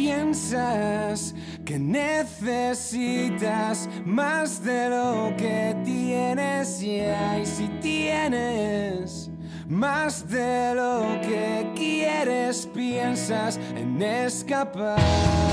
Piensas 0.01 1.35
que 1.63 1.79
necesitas 1.79 3.87
más 4.07 4.65
de 4.65 4.89
lo 4.89 5.37
que 5.37 5.77
tienes 5.85 6.81
ya 6.81 7.39
y 7.39 7.45
si 7.45 7.69
tienes 7.83 9.31
más 9.69 10.27
de 10.27 10.75
lo 10.75 11.21
que 11.21 11.71
quieres 11.77 12.67
piensas 12.73 13.61
en 13.77 14.01
escapar. 14.01 15.50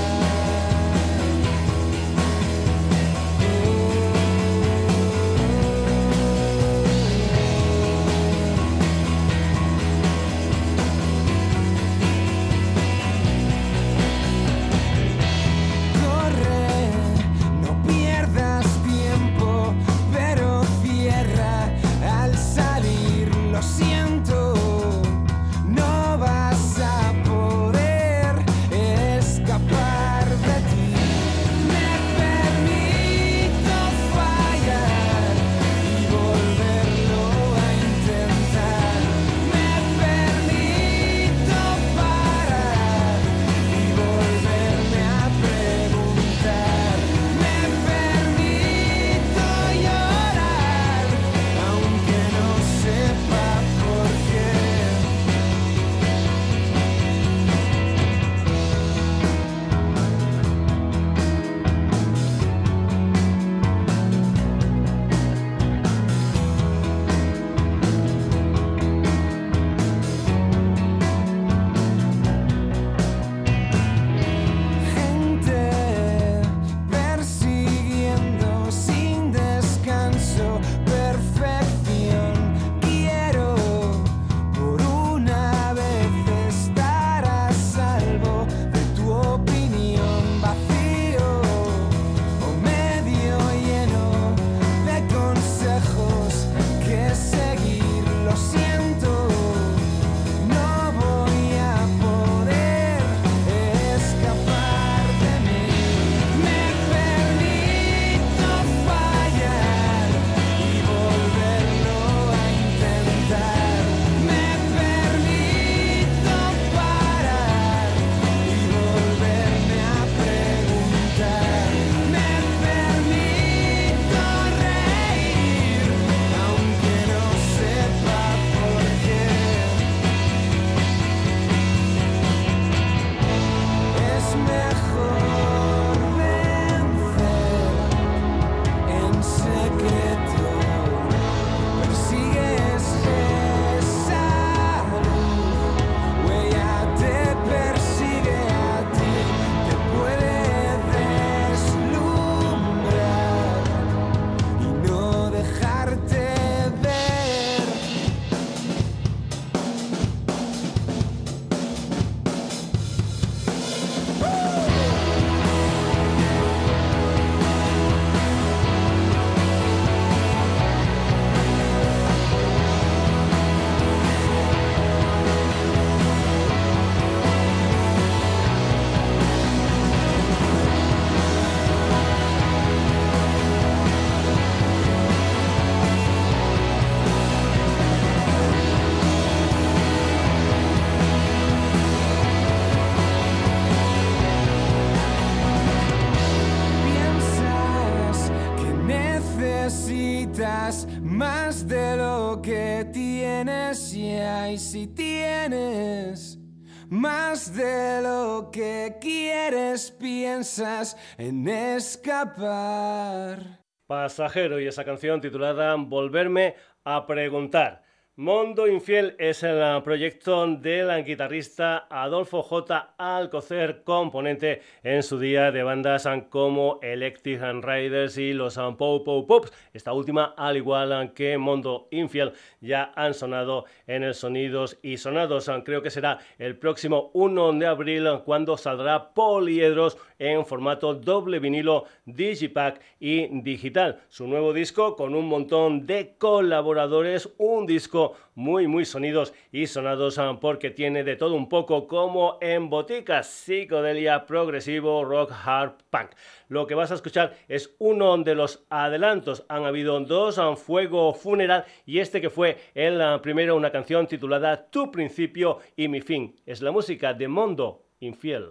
En 211.16 211.48
escapar. 211.48 213.40
Pasajero 213.86 214.60
y 214.60 214.66
esa 214.66 214.84
canción 214.84 215.20
titulada 215.20 215.74
Volverme 215.76 216.56
a 216.84 217.06
preguntar. 217.06 217.87
Mondo 218.20 218.66
Infiel 218.66 219.14
es 219.20 219.44
el 219.44 219.62
ah, 219.62 219.80
proyecto 219.84 220.44
del 220.44 221.04
guitarrista 221.04 221.86
Adolfo 221.88 222.42
J. 222.42 222.94
Alcocer, 222.98 223.84
componente 223.84 224.60
en 224.82 225.04
su 225.04 225.20
día 225.20 225.52
de 225.52 225.62
bandas 225.62 226.08
como 226.28 226.80
Electric 226.82 227.40
Riders 227.40 228.18
y 228.18 228.32
los 228.32 228.58
ah, 228.58 228.74
Pop 228.76 229.04
Pop 229.04 229.28
Pops. 229.28 229.52
Esta 229.72 229.92
última, 229.92 230.34
al 230.36 230.56
igual 230.56 231.12
que 231.14 231.38
Mondo 231.38 231.86
Infiel, 231.92 232.32
ya 232.60 232.90
han 232.96 233.14
sonado 233.14 233.66
en 233.86 234.02
el 234.02 234.14
Sonidos 234.14 234.80
y 234.82 234.96
Sonados. 234.96 235.48
Creo 235.64 235.80
que 235.80 235.90
será 235.90 236.18
el 236.40 236.58
próximo 236.58 237.12
1 237.14 237.52
de 237.52 237.66
abril 237.66 238.08
cuando 238.24 238.56
saldrá 238.56 239.14
Poliedros 239.14 239.96
en 240.18 240.44
formato 240.44 240.92
doble 240.92 241.38
vinilo, 241.38 241.84
digipack 242.04 242.80
y 242.98 243.28
digital. 243.42 244.00
Su 244.08 244.26
nuevo 244.26 244.52
disco 244.52 244.96
con 244.96 245.14
un 245.14 245.28
montón 245.28 245.86
de 245.86 246.16
colaboradores, 246.18 247.32
un 247.38 247.64
disco 247.64 248.07
muy, 248.34 248.66
muy 248.66 248.84
sonidos 248.84 249.34
y 249.52 249.66
sonados 249.66 250.18
ah, 250.18 250.38
porque 250.40 250.70
tiene 250.70 251.04
de 251.04 251.16
todo 251.16 251.34
un 251.34 251.48
poco 251.48 251.86
como 251.86 252.38
en 252.40 252.70
boticas, 252.70 253.28
psicodelia, 253.28 254.26
progresivo, 254.26 255.04
rock, 255.04 255.32
hard, 255.44 255.72
punk. 255.90 256.10
Lo 256.48 256.66
que 256.66 256.74
vas 256.74 256.90
a 256.90 256.94
escuchar 256.94 257.36
es 257.48 257.74
uno 257.78 258.16
de 258.18 258.34
los 258.34 258.64
adelantos. 258.70 259.44
Han 259.48 259.64
habido 259.64 259.98
dos, 260.00 260.38
ah, 260.38 260.56
Fuego 260.56 261.12
Funeral 261.14 261.64
y 261.86 261.98
este 261.98 262.20
que 262.20 262.30
fue 262.30 262.58
el 262.74 263.00
ah, 263.00 263.20
primero, 263.22 263.56
una 263.56 263.72
canción 263.72 264.06
titulada 264.06 264.70
Tu 264.70 264.90
principio 264.90 265.58
y 265.76 265.88
mi 265.88 266.00
fin. 266.00 266.36
Es 266.46 266.62
la 266.62 266.70
música 266.70 267.14
de 267.14 267.28
Mondo 267.28 267.82
Infiel. 268.00 268.50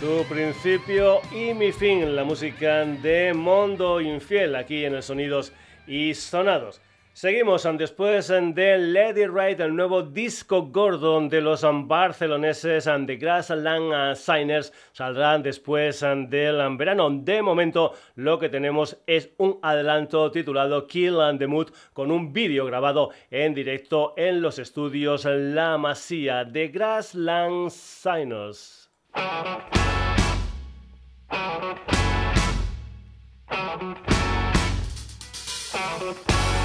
Tu 0.00 0.24
principio 0.24 1.22
y 1.32 1.54
mi 1.54 1.72
fin, 1.72 2.14
la 2.14 2.22
música 2.22 2.84
de 2.84 3.32
Mondo 3.32 3.98
Infiel, 3.98 4.54
aquí 4.54 4.84
en 4.84 4.94
el 4.94 5.02
Sonidos 5.02 5.54
y 5.86 6.12
Sonados. 6.12 6.82
Seguimos 7.14 7.66
después 7.78 8.28
de 8.28 8.76
Lady 8.76 9.26
Ride, 9.26 9.64
el 9.64 9.74
nuevo 9.74 10.02
disco 10.02 10.66
gordo 10.66 11.18
de 11.26 11.40
los 11.40 11.64
barceloneses 11.88 12.84
The 12.84 13.16
Grassland 13.16 14.16
Signers. 14.16 14.70
Saldrán 14.92 15.42
después 15.42 16.00
del 16.02 16.76
verano. 16.76 17.08
De 17.08 17.40
momento, 17.40 17.94
lo 18.16 18.38
que 18.38 18.50
tenemos 18.50 18.98
es 19.06 19.30
un 19.38 19.58
adelanto 19.62 20.30
titulado 20.30 20.86
Kill 20.86 21.22
and 21.22 21.38
the 21.38 21.46
Mood 21.46 21.70
con 21.94 22.10
un 22.10 22.34
vídeo 22.34 22.66
grabado 22.66 23.12
en 23.30 23.54
directo 23.54 24.12
en 24.18 24.42
los 24.42 24.58
estudios 24.58 25.24
La 25.24 25.78
Masía 25.78 26.44
de 26.44 26.68
Grassland 26.68 27.70
Signers. 27.70 28.85
Thank 29.16 29.62
you. 36.30 36.55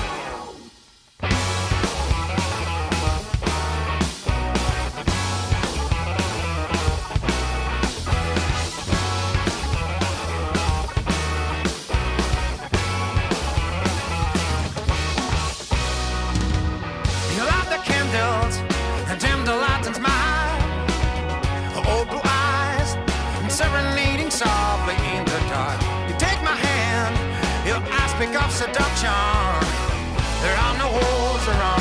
Seduction. 29.01 29.67
There 30.43 30.57
are 30.57 30.77
no 30.77 30.87
holes 30.87 31.47
around 31.47 31.80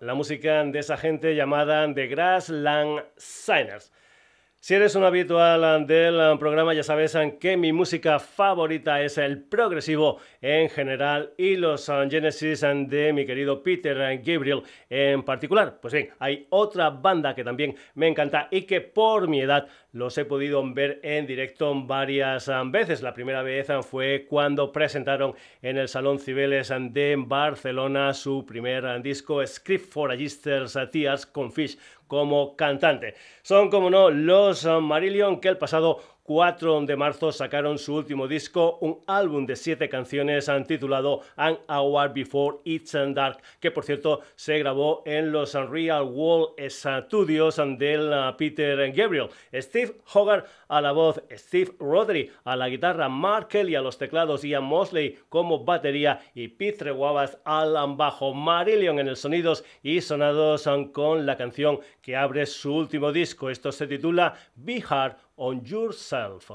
la 0.00 0.14
música 0.14 0.62
de 0.64 0.78
esa 0.78 0.96
gente 0.98 1.34
llamada 1.34 1.92
The 1.94 2.06
Grassland 2.06 3.02
Signers. 3.16 3.90
Si 4.68 4.74
eres 4.74 4.94
un 4.96 5.04
habitual 5.04 5.86
del 5.86 6.38
programa 6.38 6.74
ya 6.74 6.82
sabes 6.82 7.16
que 7.40 7.56
mi 7.56 7.72
música 7.72 8.18
favorita 8.18 9.00
es 9.00 9.16
el 9.16 9.42
progresivo 9.44 10.18
en 10.42 10.68
general 10.68 11.32
y 11.38 11.56
los 11.56 11.86
Genesis 11.86 12.60
de 12.60 13.14
mi 13.14 13.24
querido 13.24 13.62
Peter 13.62 13.96
Gabriel 14.22 14.62
en 14.90 15.22
particular. 15.22 15.78
Pues 15.80 15.94
bien, 15.94 16.10
hay 16.18 16.46
otra 16.50 16.90
banda 16.90 17.34
que 17.34 17.44
también 17.44 17.76
me 17.94 18.08
encanta 18.08 18.48
y 18.50 18.66
que 18.66 18.82
por 18.82 19.26
mi 19.26 19.40
edad 19.40 19.68
los 19.92 20.18
he 20.18 20.26
podido 20.26 20.62
ver 20.74 21.00
en 21.02 21.26
directo 21.26 21.74
varias 21.86 22.50
veces. 22.66 23.00
La 23.00 23.14
primera 23.14 23.42
vez 23.42 23.68
fue 23.88 24.26
cuando 24.28 24.70
presentaron 24.70 25.32
en 25.62 25.78
el 25.78 25.88
Salón 25.88 26.18
Cibeles 26.18 26.70
de 26.90 27.16
Barcelona 27.16 28.12
su 28.12 28.44
primer 28.44 29.00
disco 29.00 29.44
Script 29.46 29.90
for 29.90 30.10
Register's 30.10 30.78
Tears 30.92 31.24
con 31.24 31.50
Fish 31.50 31.78
como 32.08 32.56
cantante. 32.56 33.14
Son, 33.42 33.70
como 33.70 33.90
no, 33.90 34.10
los 34.10 34.64
Marillion 34.64 35.40
que 35.40 35.48
el 35.48 35.58
pasado 35.58 36.00
4 36.28 36.82
de 36.82 36.94
marzo 36.94 37.32
sacaron 37.32 37.78
su 37.78 37.94
último 37.94 38.28
disco, 38.28 38.76
un 38.82 39.02
álbum 39.06 39.46
de 39.46 39.56
siete 39.56 39.88
canciones 39.88 40.50
titulado 40.66 41.22
An 41.36 41.56
Hour 41.70 42.12
Before 42.12 42.58
It's 42.64 42.92
Dark, 43.14 43.38
que 43.60 43.70
por 43.70 43.82
cierto 43.82 44.20
se 44.36 44.58
grabó 44.58 45.02
en 45.06 45.32
los 45.32 45.54
Unreal 45.54 46.02
World 46.02 46.50
Studios 46.68 47.56
del 47.78 48.12
uh, 48.12 48.36
Peter 48.36 48.92
Gabriel. 48.92 49.30
Steve 49.54 49.94
Hogarth 50.12 50.46
a 50.68 50.82
la 50.82 50.92
voz, 50.92 51.22
Steve 51.32 51.72
Rodri 51.80 52.30
a 52.44 52.56
la 52.56 52.68
guitarra, 52.68 53.08
Mark 53.08 53.48
Kelly 53.48 53.74
a 53.74 53.80
los 53.80 53.96
teclados, 53.96 54.44
Ian 54.44 54.64
Mosley 54.64 55.18
como 55.30 55.64
batería 55.64 56.20
y 56.34 56.48
Pete 56.48 56.90
Guavas 56.90 57.38
al 57.46 57.74
bajo. 57.96 58.34
Marillion 58.34 58.98
en 58.98 59.08
el 59.08 59.16
sonidos 59.16 59.64
y 59.82 60.02
sonados 60.02 60.66
um, 60.66 60.92
con 60.92 61.24
la 61.24 61.38
canción 61.38 61.80
que 62.02 62.16
abre 62.16 62.44
su 62.44 62.74
último 62.74 63.12
disco. 63.12 63.48
Esto 63.48 63.72
se 63.72 63.86
titula 63.86 64.34
Be 64.54 64.84
Hard 64.86 65.16
on 65.38 65.64
yourself. 65.64 66.50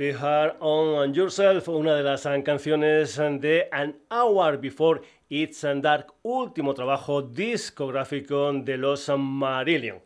Be 0.00 0.14
Hard 0.14 0.56
on 0.60 1.12
Yourself, 1.12 1.68
una 1.68 1.94
de 1.94 2.02
las 2.02 2.26
canciones 2.42 3.16
de 3.16 3.68
An 3.70 3.98
Hour 4.10 4.56
Before 4.58 5.02
It's 5.28 5.60
Dark, 5.82 6.14
último 6.22 6.72
trabajo 6.72 7.20
discográfico 7.20 8.50
de 8.50 8.78
los 8.78 9.10
Marillion. 9.14 10.00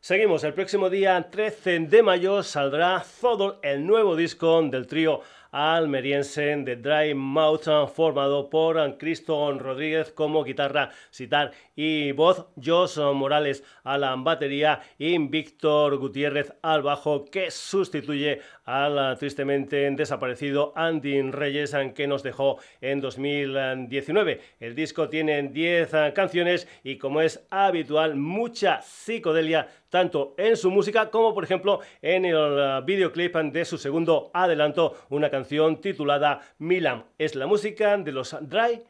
Seguimos, 0.00 0.42
el 0.42 0.52
próximo 0.52 0.90
día 0.90 1.30
13 1.30 1.78
de 1.78 2.02
mayo 2.02 2.42
saldrá 2.42 2.98
Zodor, 3.04 3.60
el 3.62 3.86
nuevo 3.86 4.16
disco 4.16 4.62
del 4.62 4.88
trío 4.88 5.20
almeriense 5.52 6.56
de 6.56 6.74
Dry 6.74 7.14
Mouth, 7.14 7.68
formado 7.94 8.50
por 8.50 8.98
Cristo 8.98 9.52
Rodríguez 9.56 10.10
como 10.10 10.42
guitarra, 10.42 10.90
citar 11.12 11.52
y 11.82 12.12
voz, 12.12 12.44
Jos 12.62 12.98
Morales 12.98 13.64
a 13.84 13.96
la 13.96 14.14
batería 14.14 14.82
y 14.98 15.16
Víctor 15.16 15.96
Gutiérrez 15.96 16.52
al 16.60 16.82
bajo, 16.82 17.24
que 17.24 17.50
sustituye 17.50 18.42
al 18.66 19.16
tristemente 19.16 19.90
desaparecido 19.92 20.74
Andy 20.76 21.22
Reyes, 21.30 21.74
que 21.94 22.06
nos 22.06 22.22
dejó 22.22 22.58
en 22.82 23.00
2019. 23.00 24.40
El 24.60 24.74
disco 24.74 25.08
tiene 25.08 25.42
10 25.42 25.90
canciones 26.14 26.68
y 26.84 26.98
como 26.98 27.22
es 27.22 27.46
habitual, 27.48 28.14
mucha 28.14 28.82
psicodelia 28.82 29.66
tanto 29.88 30.34
en 30.36 30.58
su 30.58 30.70
música 30.70 31.10
como 31.10 31.32
por 31.32 31.44
ejemplo 31.44 31.80
en 32.02 32.26
el 32.26 32.82
videoclip 32.84 33.34
de 33.36 33.64
su 33.64 33.78
segundo 33.78 34.30
adelanto, 34.34 34.96
una 35.08 35.30
canción 35.30 35.80
titulada 35.80 36.42
Milan. 36.58 37.06
Es 37.16 37.34
la 37.34 37.46
música 37.46 37.96
de 37.96 38.12
los 38.12 38.36
Dry 38.38 38.82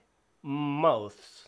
Mouths. 0.42 1.39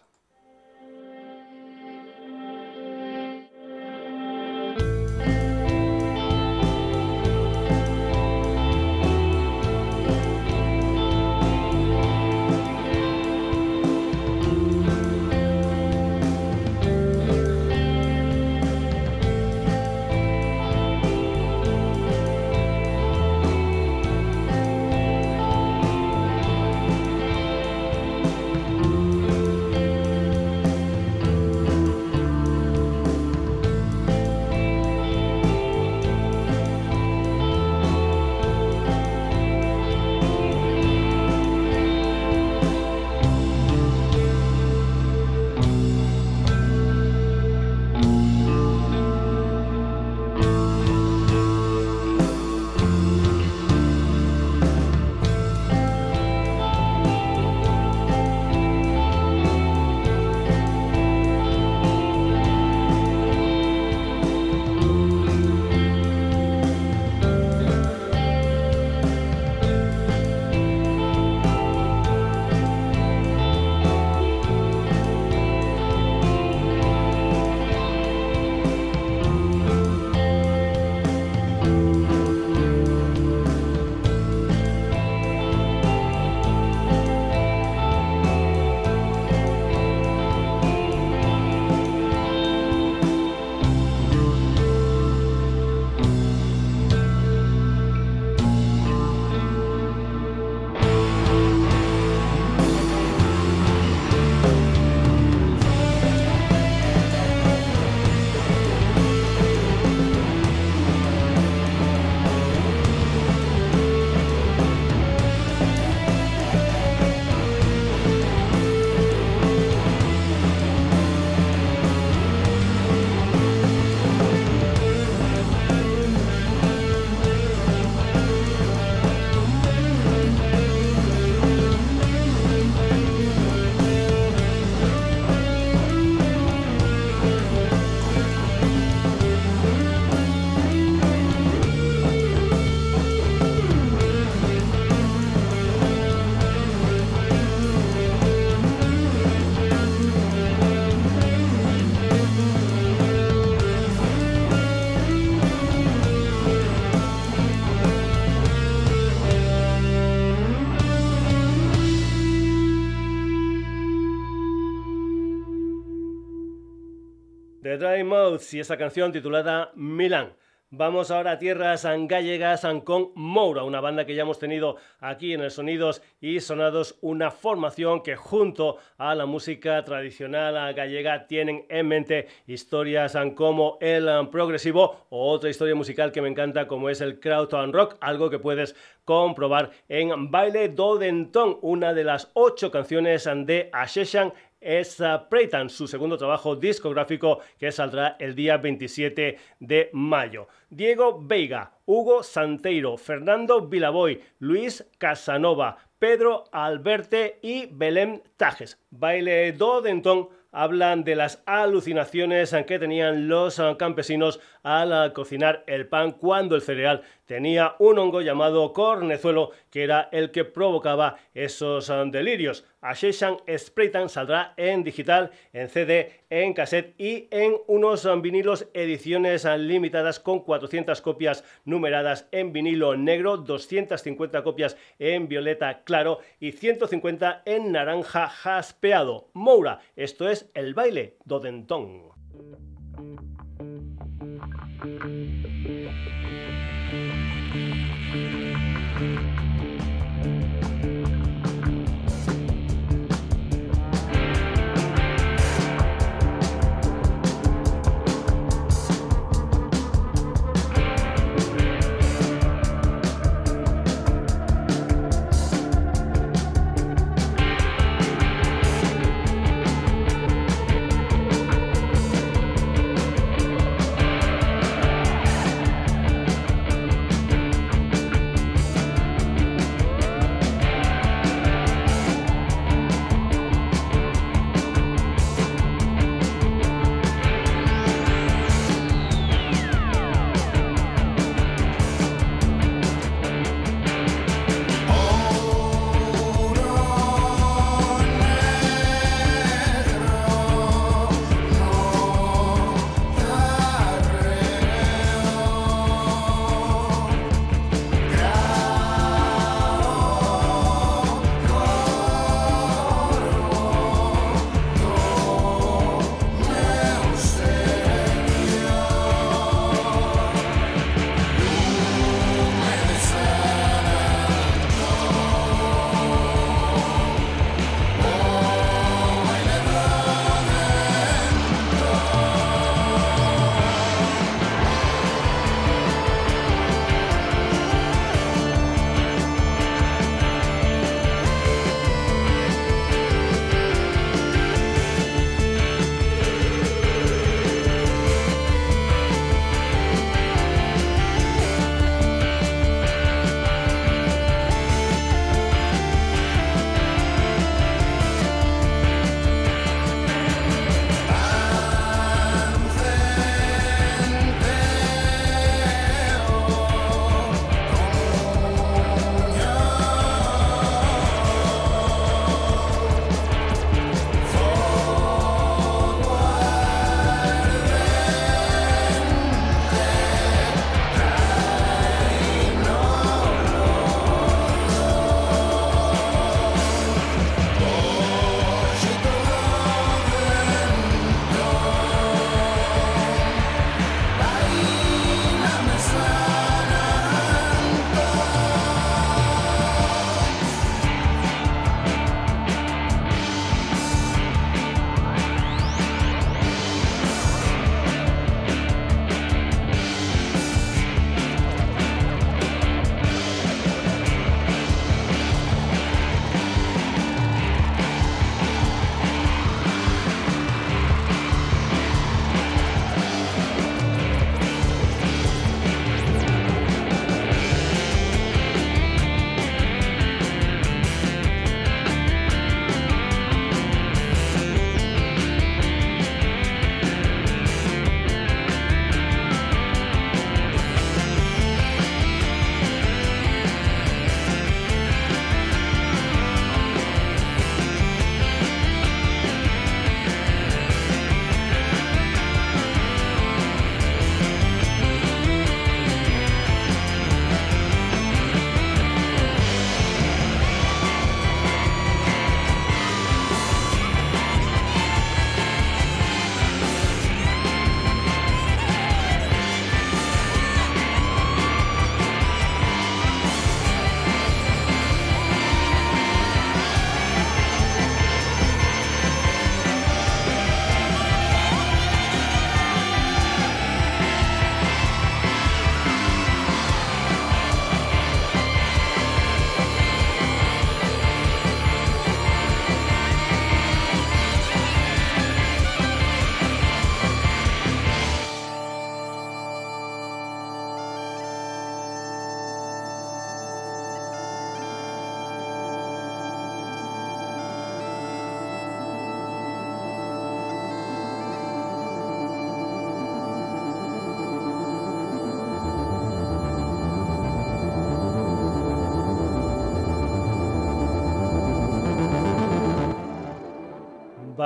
Dry 167.63 168.03
Mouths 168.03 168.55
y 168.55 168.61
esa 168.61 168.77
canción 168.77 169.13
titulada 169.13 169.71
Milan. 169.77 170.35
Vamos 170.71 171.13
ahora 171.13 171.33
a 171.33 171.39
tierras 171.39 171.87
gallegas 172.09 172.67
con 172.83 173.13
Moura, 173.15 173.63
una 173.63 173.81
banda 173.81 174.05
que 174.05 174.17
ya 174.17 174.23
hemos 174.23 174.41
tenido 174.41 174.79
aquí 174.99 175.33
en 175.33 175.43
el 175.43 175.51
Sonidos 175.53 176.03
y 176.21 176.41
Sonados, 176.41 176.99
una 177.03 177.31
formación 177.31 178.03
que 178.03 178.17
junto 178.17 178.79
a 178.99 179.15
la 179.15 179.27
música 179.27 179.85
tradicional 179.85 180.75
gallega 180.75 181.29
tienen 181.29 181.67
en 181.69 181.87
mente 181.87 182.27
historias 182.49 183.17
como 183.37 183.79
el 183.81 184.09
progresivo 184.31 185.07
o 185.11 185.31
otra 185.31 185.51
historia 185.51 185.77
musical 185.77 186.11
que 186.11 186.23
me 186.23 186.31
encanta 186.31 186.67
como 186.67 186.91
es 186.91 187.01
el 187.01 187.21
crowd 187.21 187.55
and 187.55 187.75
rock, 187.75 187.97
algo 188.01 188.29
que 188.29 188.41
puedes 188.41 188.75
comprobar 189.05 189.71
en 189.89 190.31
Baile 190.33 190.69
do 190.71 190.97
Dentón, 190.97 191.59
una 191.61 191.95
de 191.95 192.05
las 192.05 192.31
ocho 192.35 192.73
canciones 192.73 193.29
de 193.45 193.69
Asheshan 193.73 194.33
es 194.63 195.01
uh, 195.01 195.69
su 195.69 195.87
segundo 195.87 196.17
trabajo 196.17 196.57
discográfico 196.57 197.41
que 197.59 197.73
saldrá 197.73 198.17
el 198.19 198.35
día 198.35 198.57
27 198.57 199.39
de 199.61 199.91
mayo. 199.93 200.49
Diego 200.71 201.21
Veiga, 201.21 201.73
Hugo 201.85 202.23
Santeiro, 202.23 202.97
Fernando 202.97 203.67
Vilaboy, 203.69 204.21
Luis 204.39 204.85
Casanova, 204.99 205.77
Pedro 205.99 206.45
Alberte 206.53 207.39
y 207.43 207.67
Belém 207.67 208.23
Tajes. 208.37 208.79
Baile 208.91 209.53
do 209.53 209.83
Dentón 209.83 210.29
hablan 210.53 211.03
de 211.03 211.17
las 211.17 211.43
alucinaciones 211.47 212.55
que 212.67 212.79
tenían 212.79 213.29
los 213.29 213.61
campesinos 213.79 214.41
al 214.63 215.13
cocinar 215.13 215.65
el 215.67 215.89
pan 215.89 216.13
cuando 216.13 216.55
el 216.55 216.63
cereal 216.63 217.03
tenía 217.33 217.77
un 217.79 217.99
hongo 217.99 218.21
llamado 218.21 218.75
cornezuelo 218.75 219.53
que 219.71 219.85
era 219.85 220.11
el 220.13 220.33
que 220.33 220.45
provocaba 220.45 221.17
esos 221.33 221.91
delirios. 222.11 222.67
Asheshan 222.83 223.39
Spraytan 223.57 224.11
saldrá 224.11 224.53
en 224.59 224.85
digital, 224.85 225.31
en 225.55 225.71
CD, 225.71 226.21
en 226.29 226.53
cassette 226.53 226.95
y 227.01 227.29
en 227.31 227.55
unos 227.69 228.07
vinilos 228.21 228.69
ediciones 228.75 229.47
limitadas 229.47 230.21
con 230.21 230.41
400 230.41 231.01
copias 231.01 231.43
numeradas 231.65 232.29
en 232.33 232.53
vinilo 232.53 232.99
negro, 232.99 233.39
250 233.39 234.43
copias 234.43 234.77
en 234.99 235.27
violeta 235.27 235.85
claro 235.85 236.19
y 236.39 236.53
150 236.53 237.45
en 237.47 237.73
naranja 237.73 238.29
jaspeado. 238.29 239.31
Moura, 239.33 239.79
esto 239.97 240.29
es 240.29 240.51
el 240.53 240.75
baile 240.75 241.17
Dodentón. 241.25 242.13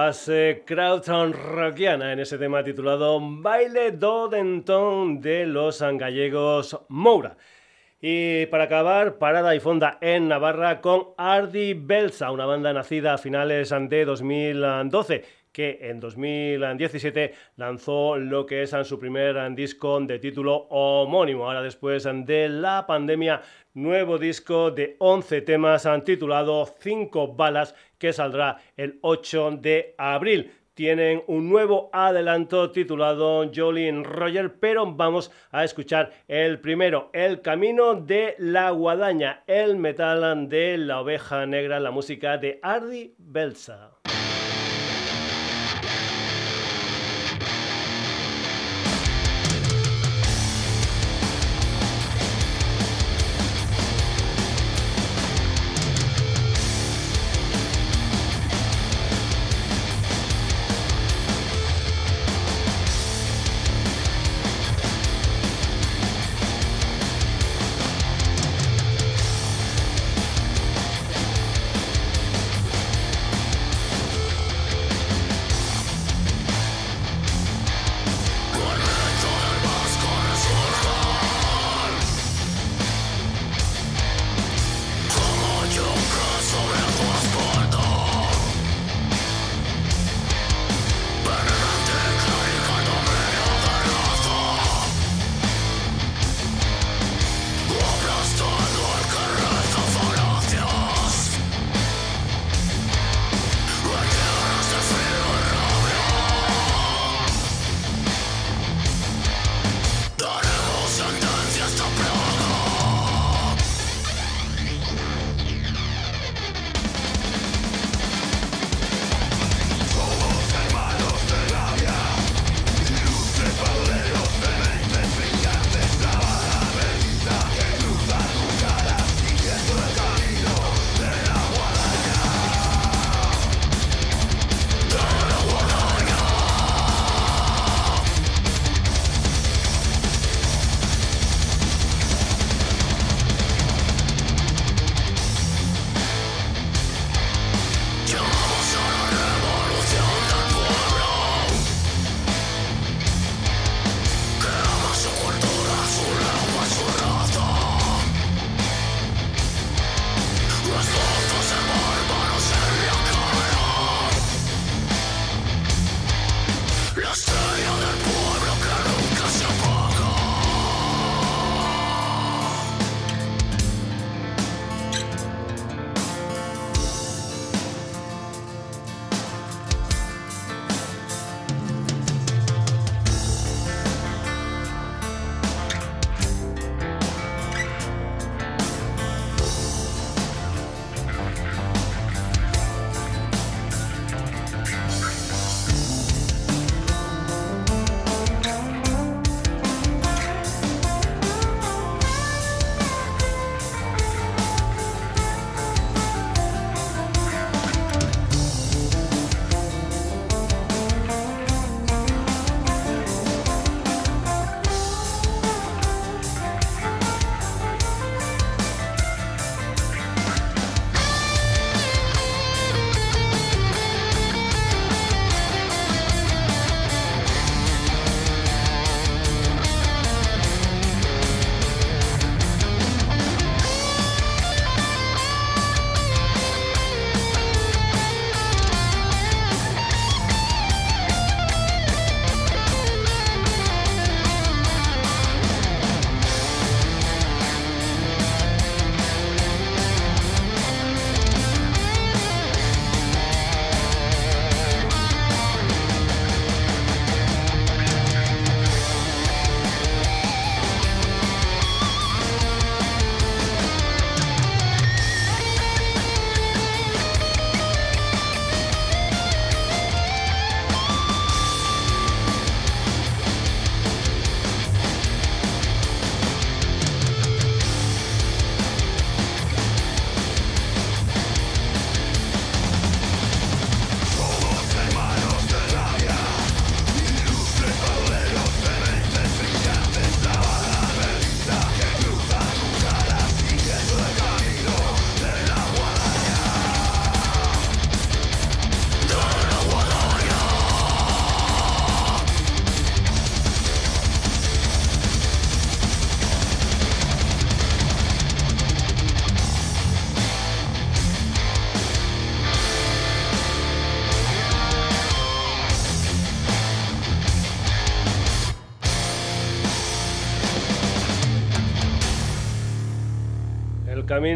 Base 0.06 0.62
Crowdtown 0.64 1.32
rockiana 1.32 2.12
en 2.12 2.20
ese 2.20 2.38
tema 2.38 2.62
titulado 2.62 3.18
Baile 3.20 3.90
do 3.90 4.28
Dentón 4.28 5.20
de 5.20 5.46
los 5.46 5.82
gallegos 5.82 6.78
Moura. 6.88 7.36
Y 8.00 8.46
para 8.46 8.64
acabar, 8.64 9.18
parada 9.18 9.56
y 9.56 9.58
fonda 9.58 9.98
en 10.00 10.28
Navarra 10.28 10.80
con 10.80 11.08
Ardi 11.18 11.74
Belsa, 11.74 12.30
una 12.30 12.46
banda 12.46 12.72
nacida 12.72 13.14
a 13.14 13.18
finales 13.18 13.74
de 13.88 14.04
2012 14.04 15.24
que 15.56 15.78
en 15.80 16.00
2017 16.00 17.32
lanzó 17.56 18.18
lo 18.18 18.44
que 18.44 18.60
es 18.60 18.76
su 18.84 18.98
primer 18.98 19.54
disco 19.54 19.98
de 20.00 20.18
título 20.18 20.66
homónimo. 20.68 21.46
Ahora 21.46 21.62
después 21.62 22.04
de 22.04 22.50
la 22.50 22.86
pandemia, 22.86 23.40
nuevo 23.72 24.18
disco 24.18 24.70
de 24.70 24.96
11 24.98 25.40
temas 25.40 25.88
titulado 26.04 26.66
5 26.78 27.28
balas 27.28 27.74
que 27.96 28.12
saldrá 28.12 28.58
el 28.76 28.98
8 29.00 29.52
de 29.52 29.94
abril 29.96 30.50
tienen 30.74 31.22
un 31.26 31.48
nuevo 31.48 31.88
adelanto 31.90 32.70
titulado 32.70 33.50
Jolene 33.50 34.04
Roger, 34.04 34.58
pero 34.60 34.92
vamos 34.92 35.32
a 35.50 35.64
escuchar 35.64 36.12
el 36.28 36.60
primero, 36.60 37.08
El 37.14 37.40
Camino 37.40 37.94
de 37.94 38.34
la 38.36 38.72
Guadaña, 38.72 39.42
el 39.46 39.76
metal 39.76 40.50
de 40.50 40.76
la 40.76 41.00
oveja 41.00 41.46
negra, 41.46 41.80
la 41.80 41.92
música 41.92 42.36
de 42.36 42.60
Ardi 42.62 43.14
Belsa. 43.16 43.92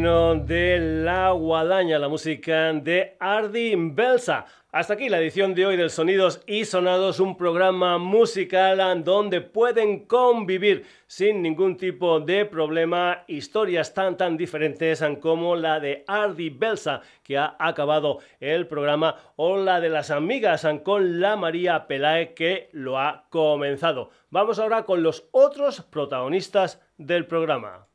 De 0.00 0.78
la 1.04 1.30
guadaña, 1.32 1.98
la 1.98 2.08
música 2.08 2.72
de 2.72 3.16
Ardi 3.20 3.74
Belsa. 3.76 4.46
Hasta 4.72 4.94
aquí 4.94 5.10
la 5.10 5.18
edición 5.18 5.54
de 5.54 5.66
hoy 5.66 5.76
del 5.76 5.90
Sonidos 5.90 6.40
y 6.46 6.64
Sonados, 6.64 7.20
un 7.20 7.36
programa 7.36 7.98
musical 7.98 9.04
donde 9.04 9.42
pueden 9.42 10.06
convivir 10.06 10.86
sin 11.06 11.42
ningún 11.42 11.76
tipo 11.76 12.18
de 12.18 12.46
problema 12.46 13.24
historias 13.26 13.92
tan 13.92 14.16
tan 14.16 14.38
diferentes 14.38 15.04
como 15.20 15.54
la 15.54 15.80
de 15.80 16.02
Ardi 16.06 16.48
Belsa 16.48 17.02
que 17.22 17.36
ha 17.36 17.56
acabado 17.58 18.20
el 18.40 18.66
programa 18.66 19.16
o 19.36 19.58
la 19.58 19.80
de 19.80 19.90
las 19.90 20.10
amigas 20.10 20.66
con 20.82 21.20
la 21.20 21.36
María 21.36 21.86
Pelae 21.86 22.32
que 22.32 22.70
lo 22.72 22.98
ha 22.98 23.26
comenzado. 23.28 24.08
Vamos 24.30 24.58
ahora 24.58 24.84
con 24.84 25.02
los 25.02 25.28
otros 25.32 25.82
protagonistas 25.82 26.80
del 26.96 27.26
programa. 27.26 27.86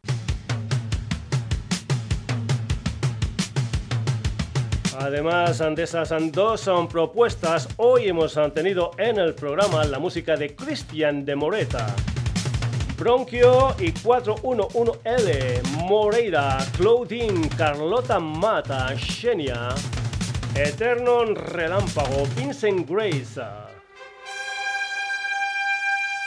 Además 5.00 5.60
de 5.60 5.84
esas 5.84 6.14
dos 6.32 6.62
son 6.62 6.88
propuestas, 6.88 7.68
hoy 7.78 8.08
hemos 8.08 8.40
tenido 8.54 8.92
en 8.98 9.18
el 9.18 9.36
programa 9.36 9.84
la 9.84 10.00
música 10.00 10.36
de 10.36 10.56
Cristian 10.56 11.26
de 11.26 11.36
Moreta. 11.36 11.88
Bronquio 12.98 13.76
y 13.78 13.92
411L, 13.92 15.64
Moreira, 15.84 16.58
Claudine, 16.78 17.50
Carlota 17.58 18.20
Mata, 18.20 18.96
Xenia, 18.98 19.70
Eternon 20.56 21.36
Relámpago, 21.36 22.26
Vincent 22.38 22.90
Grace, 22.90 23.42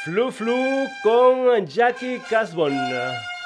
Flu 0.04 0.30
Flu 0.30 0.86
con 1.02 1.66
Jackie 1.66 2.20
Casbon. 2.28 2.74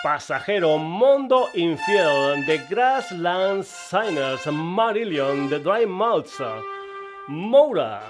Pasajero, 0.02 0.78
Mondo 0.78 1.48
Infiel, 1.54 2.44
The 2.44 2.60
Grassland 2.68 3.62
Signers, 3.64 4.46
Marillion, 4.46 5.48
The 5.48 5.60
Dry 5.60 5.86
Mouths, 5.86 6.42
Moura. 7.28 8.02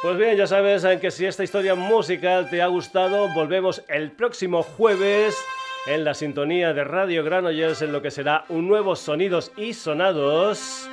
Pues 0.00 0.16
bien, 0.16 0.36
ya 0.36 0.46
sabes 0.46 0.86
que 1.00 1.10
si 1.10 1.26
esta 1.26 1.44
historia 1.44 1.74
musical 1.74 2.48
te 2.48 2.62
ha 2.62 2.68
gustado, 2.68 3.28
volvemos 3.34 3.84
el 3.88 4.10
próximo 4.12 4.62
jueves 4.62 5.36
en 5.86 6.04
la 6.04 6.14
sintonía 6.14 6.72
de 6.72 6.84
Radio 6.84 7.22
Granollers 7.22 7.82
en 7.82 7.92
lo 7.92 8.00
que 8.00 8.10
será 8.10 8.44
un 8.48 8.66
nuevo 8.66 8.96
Sonidos 8.96 9.52
y 9.56 9.74
Sonados 9.74 10.88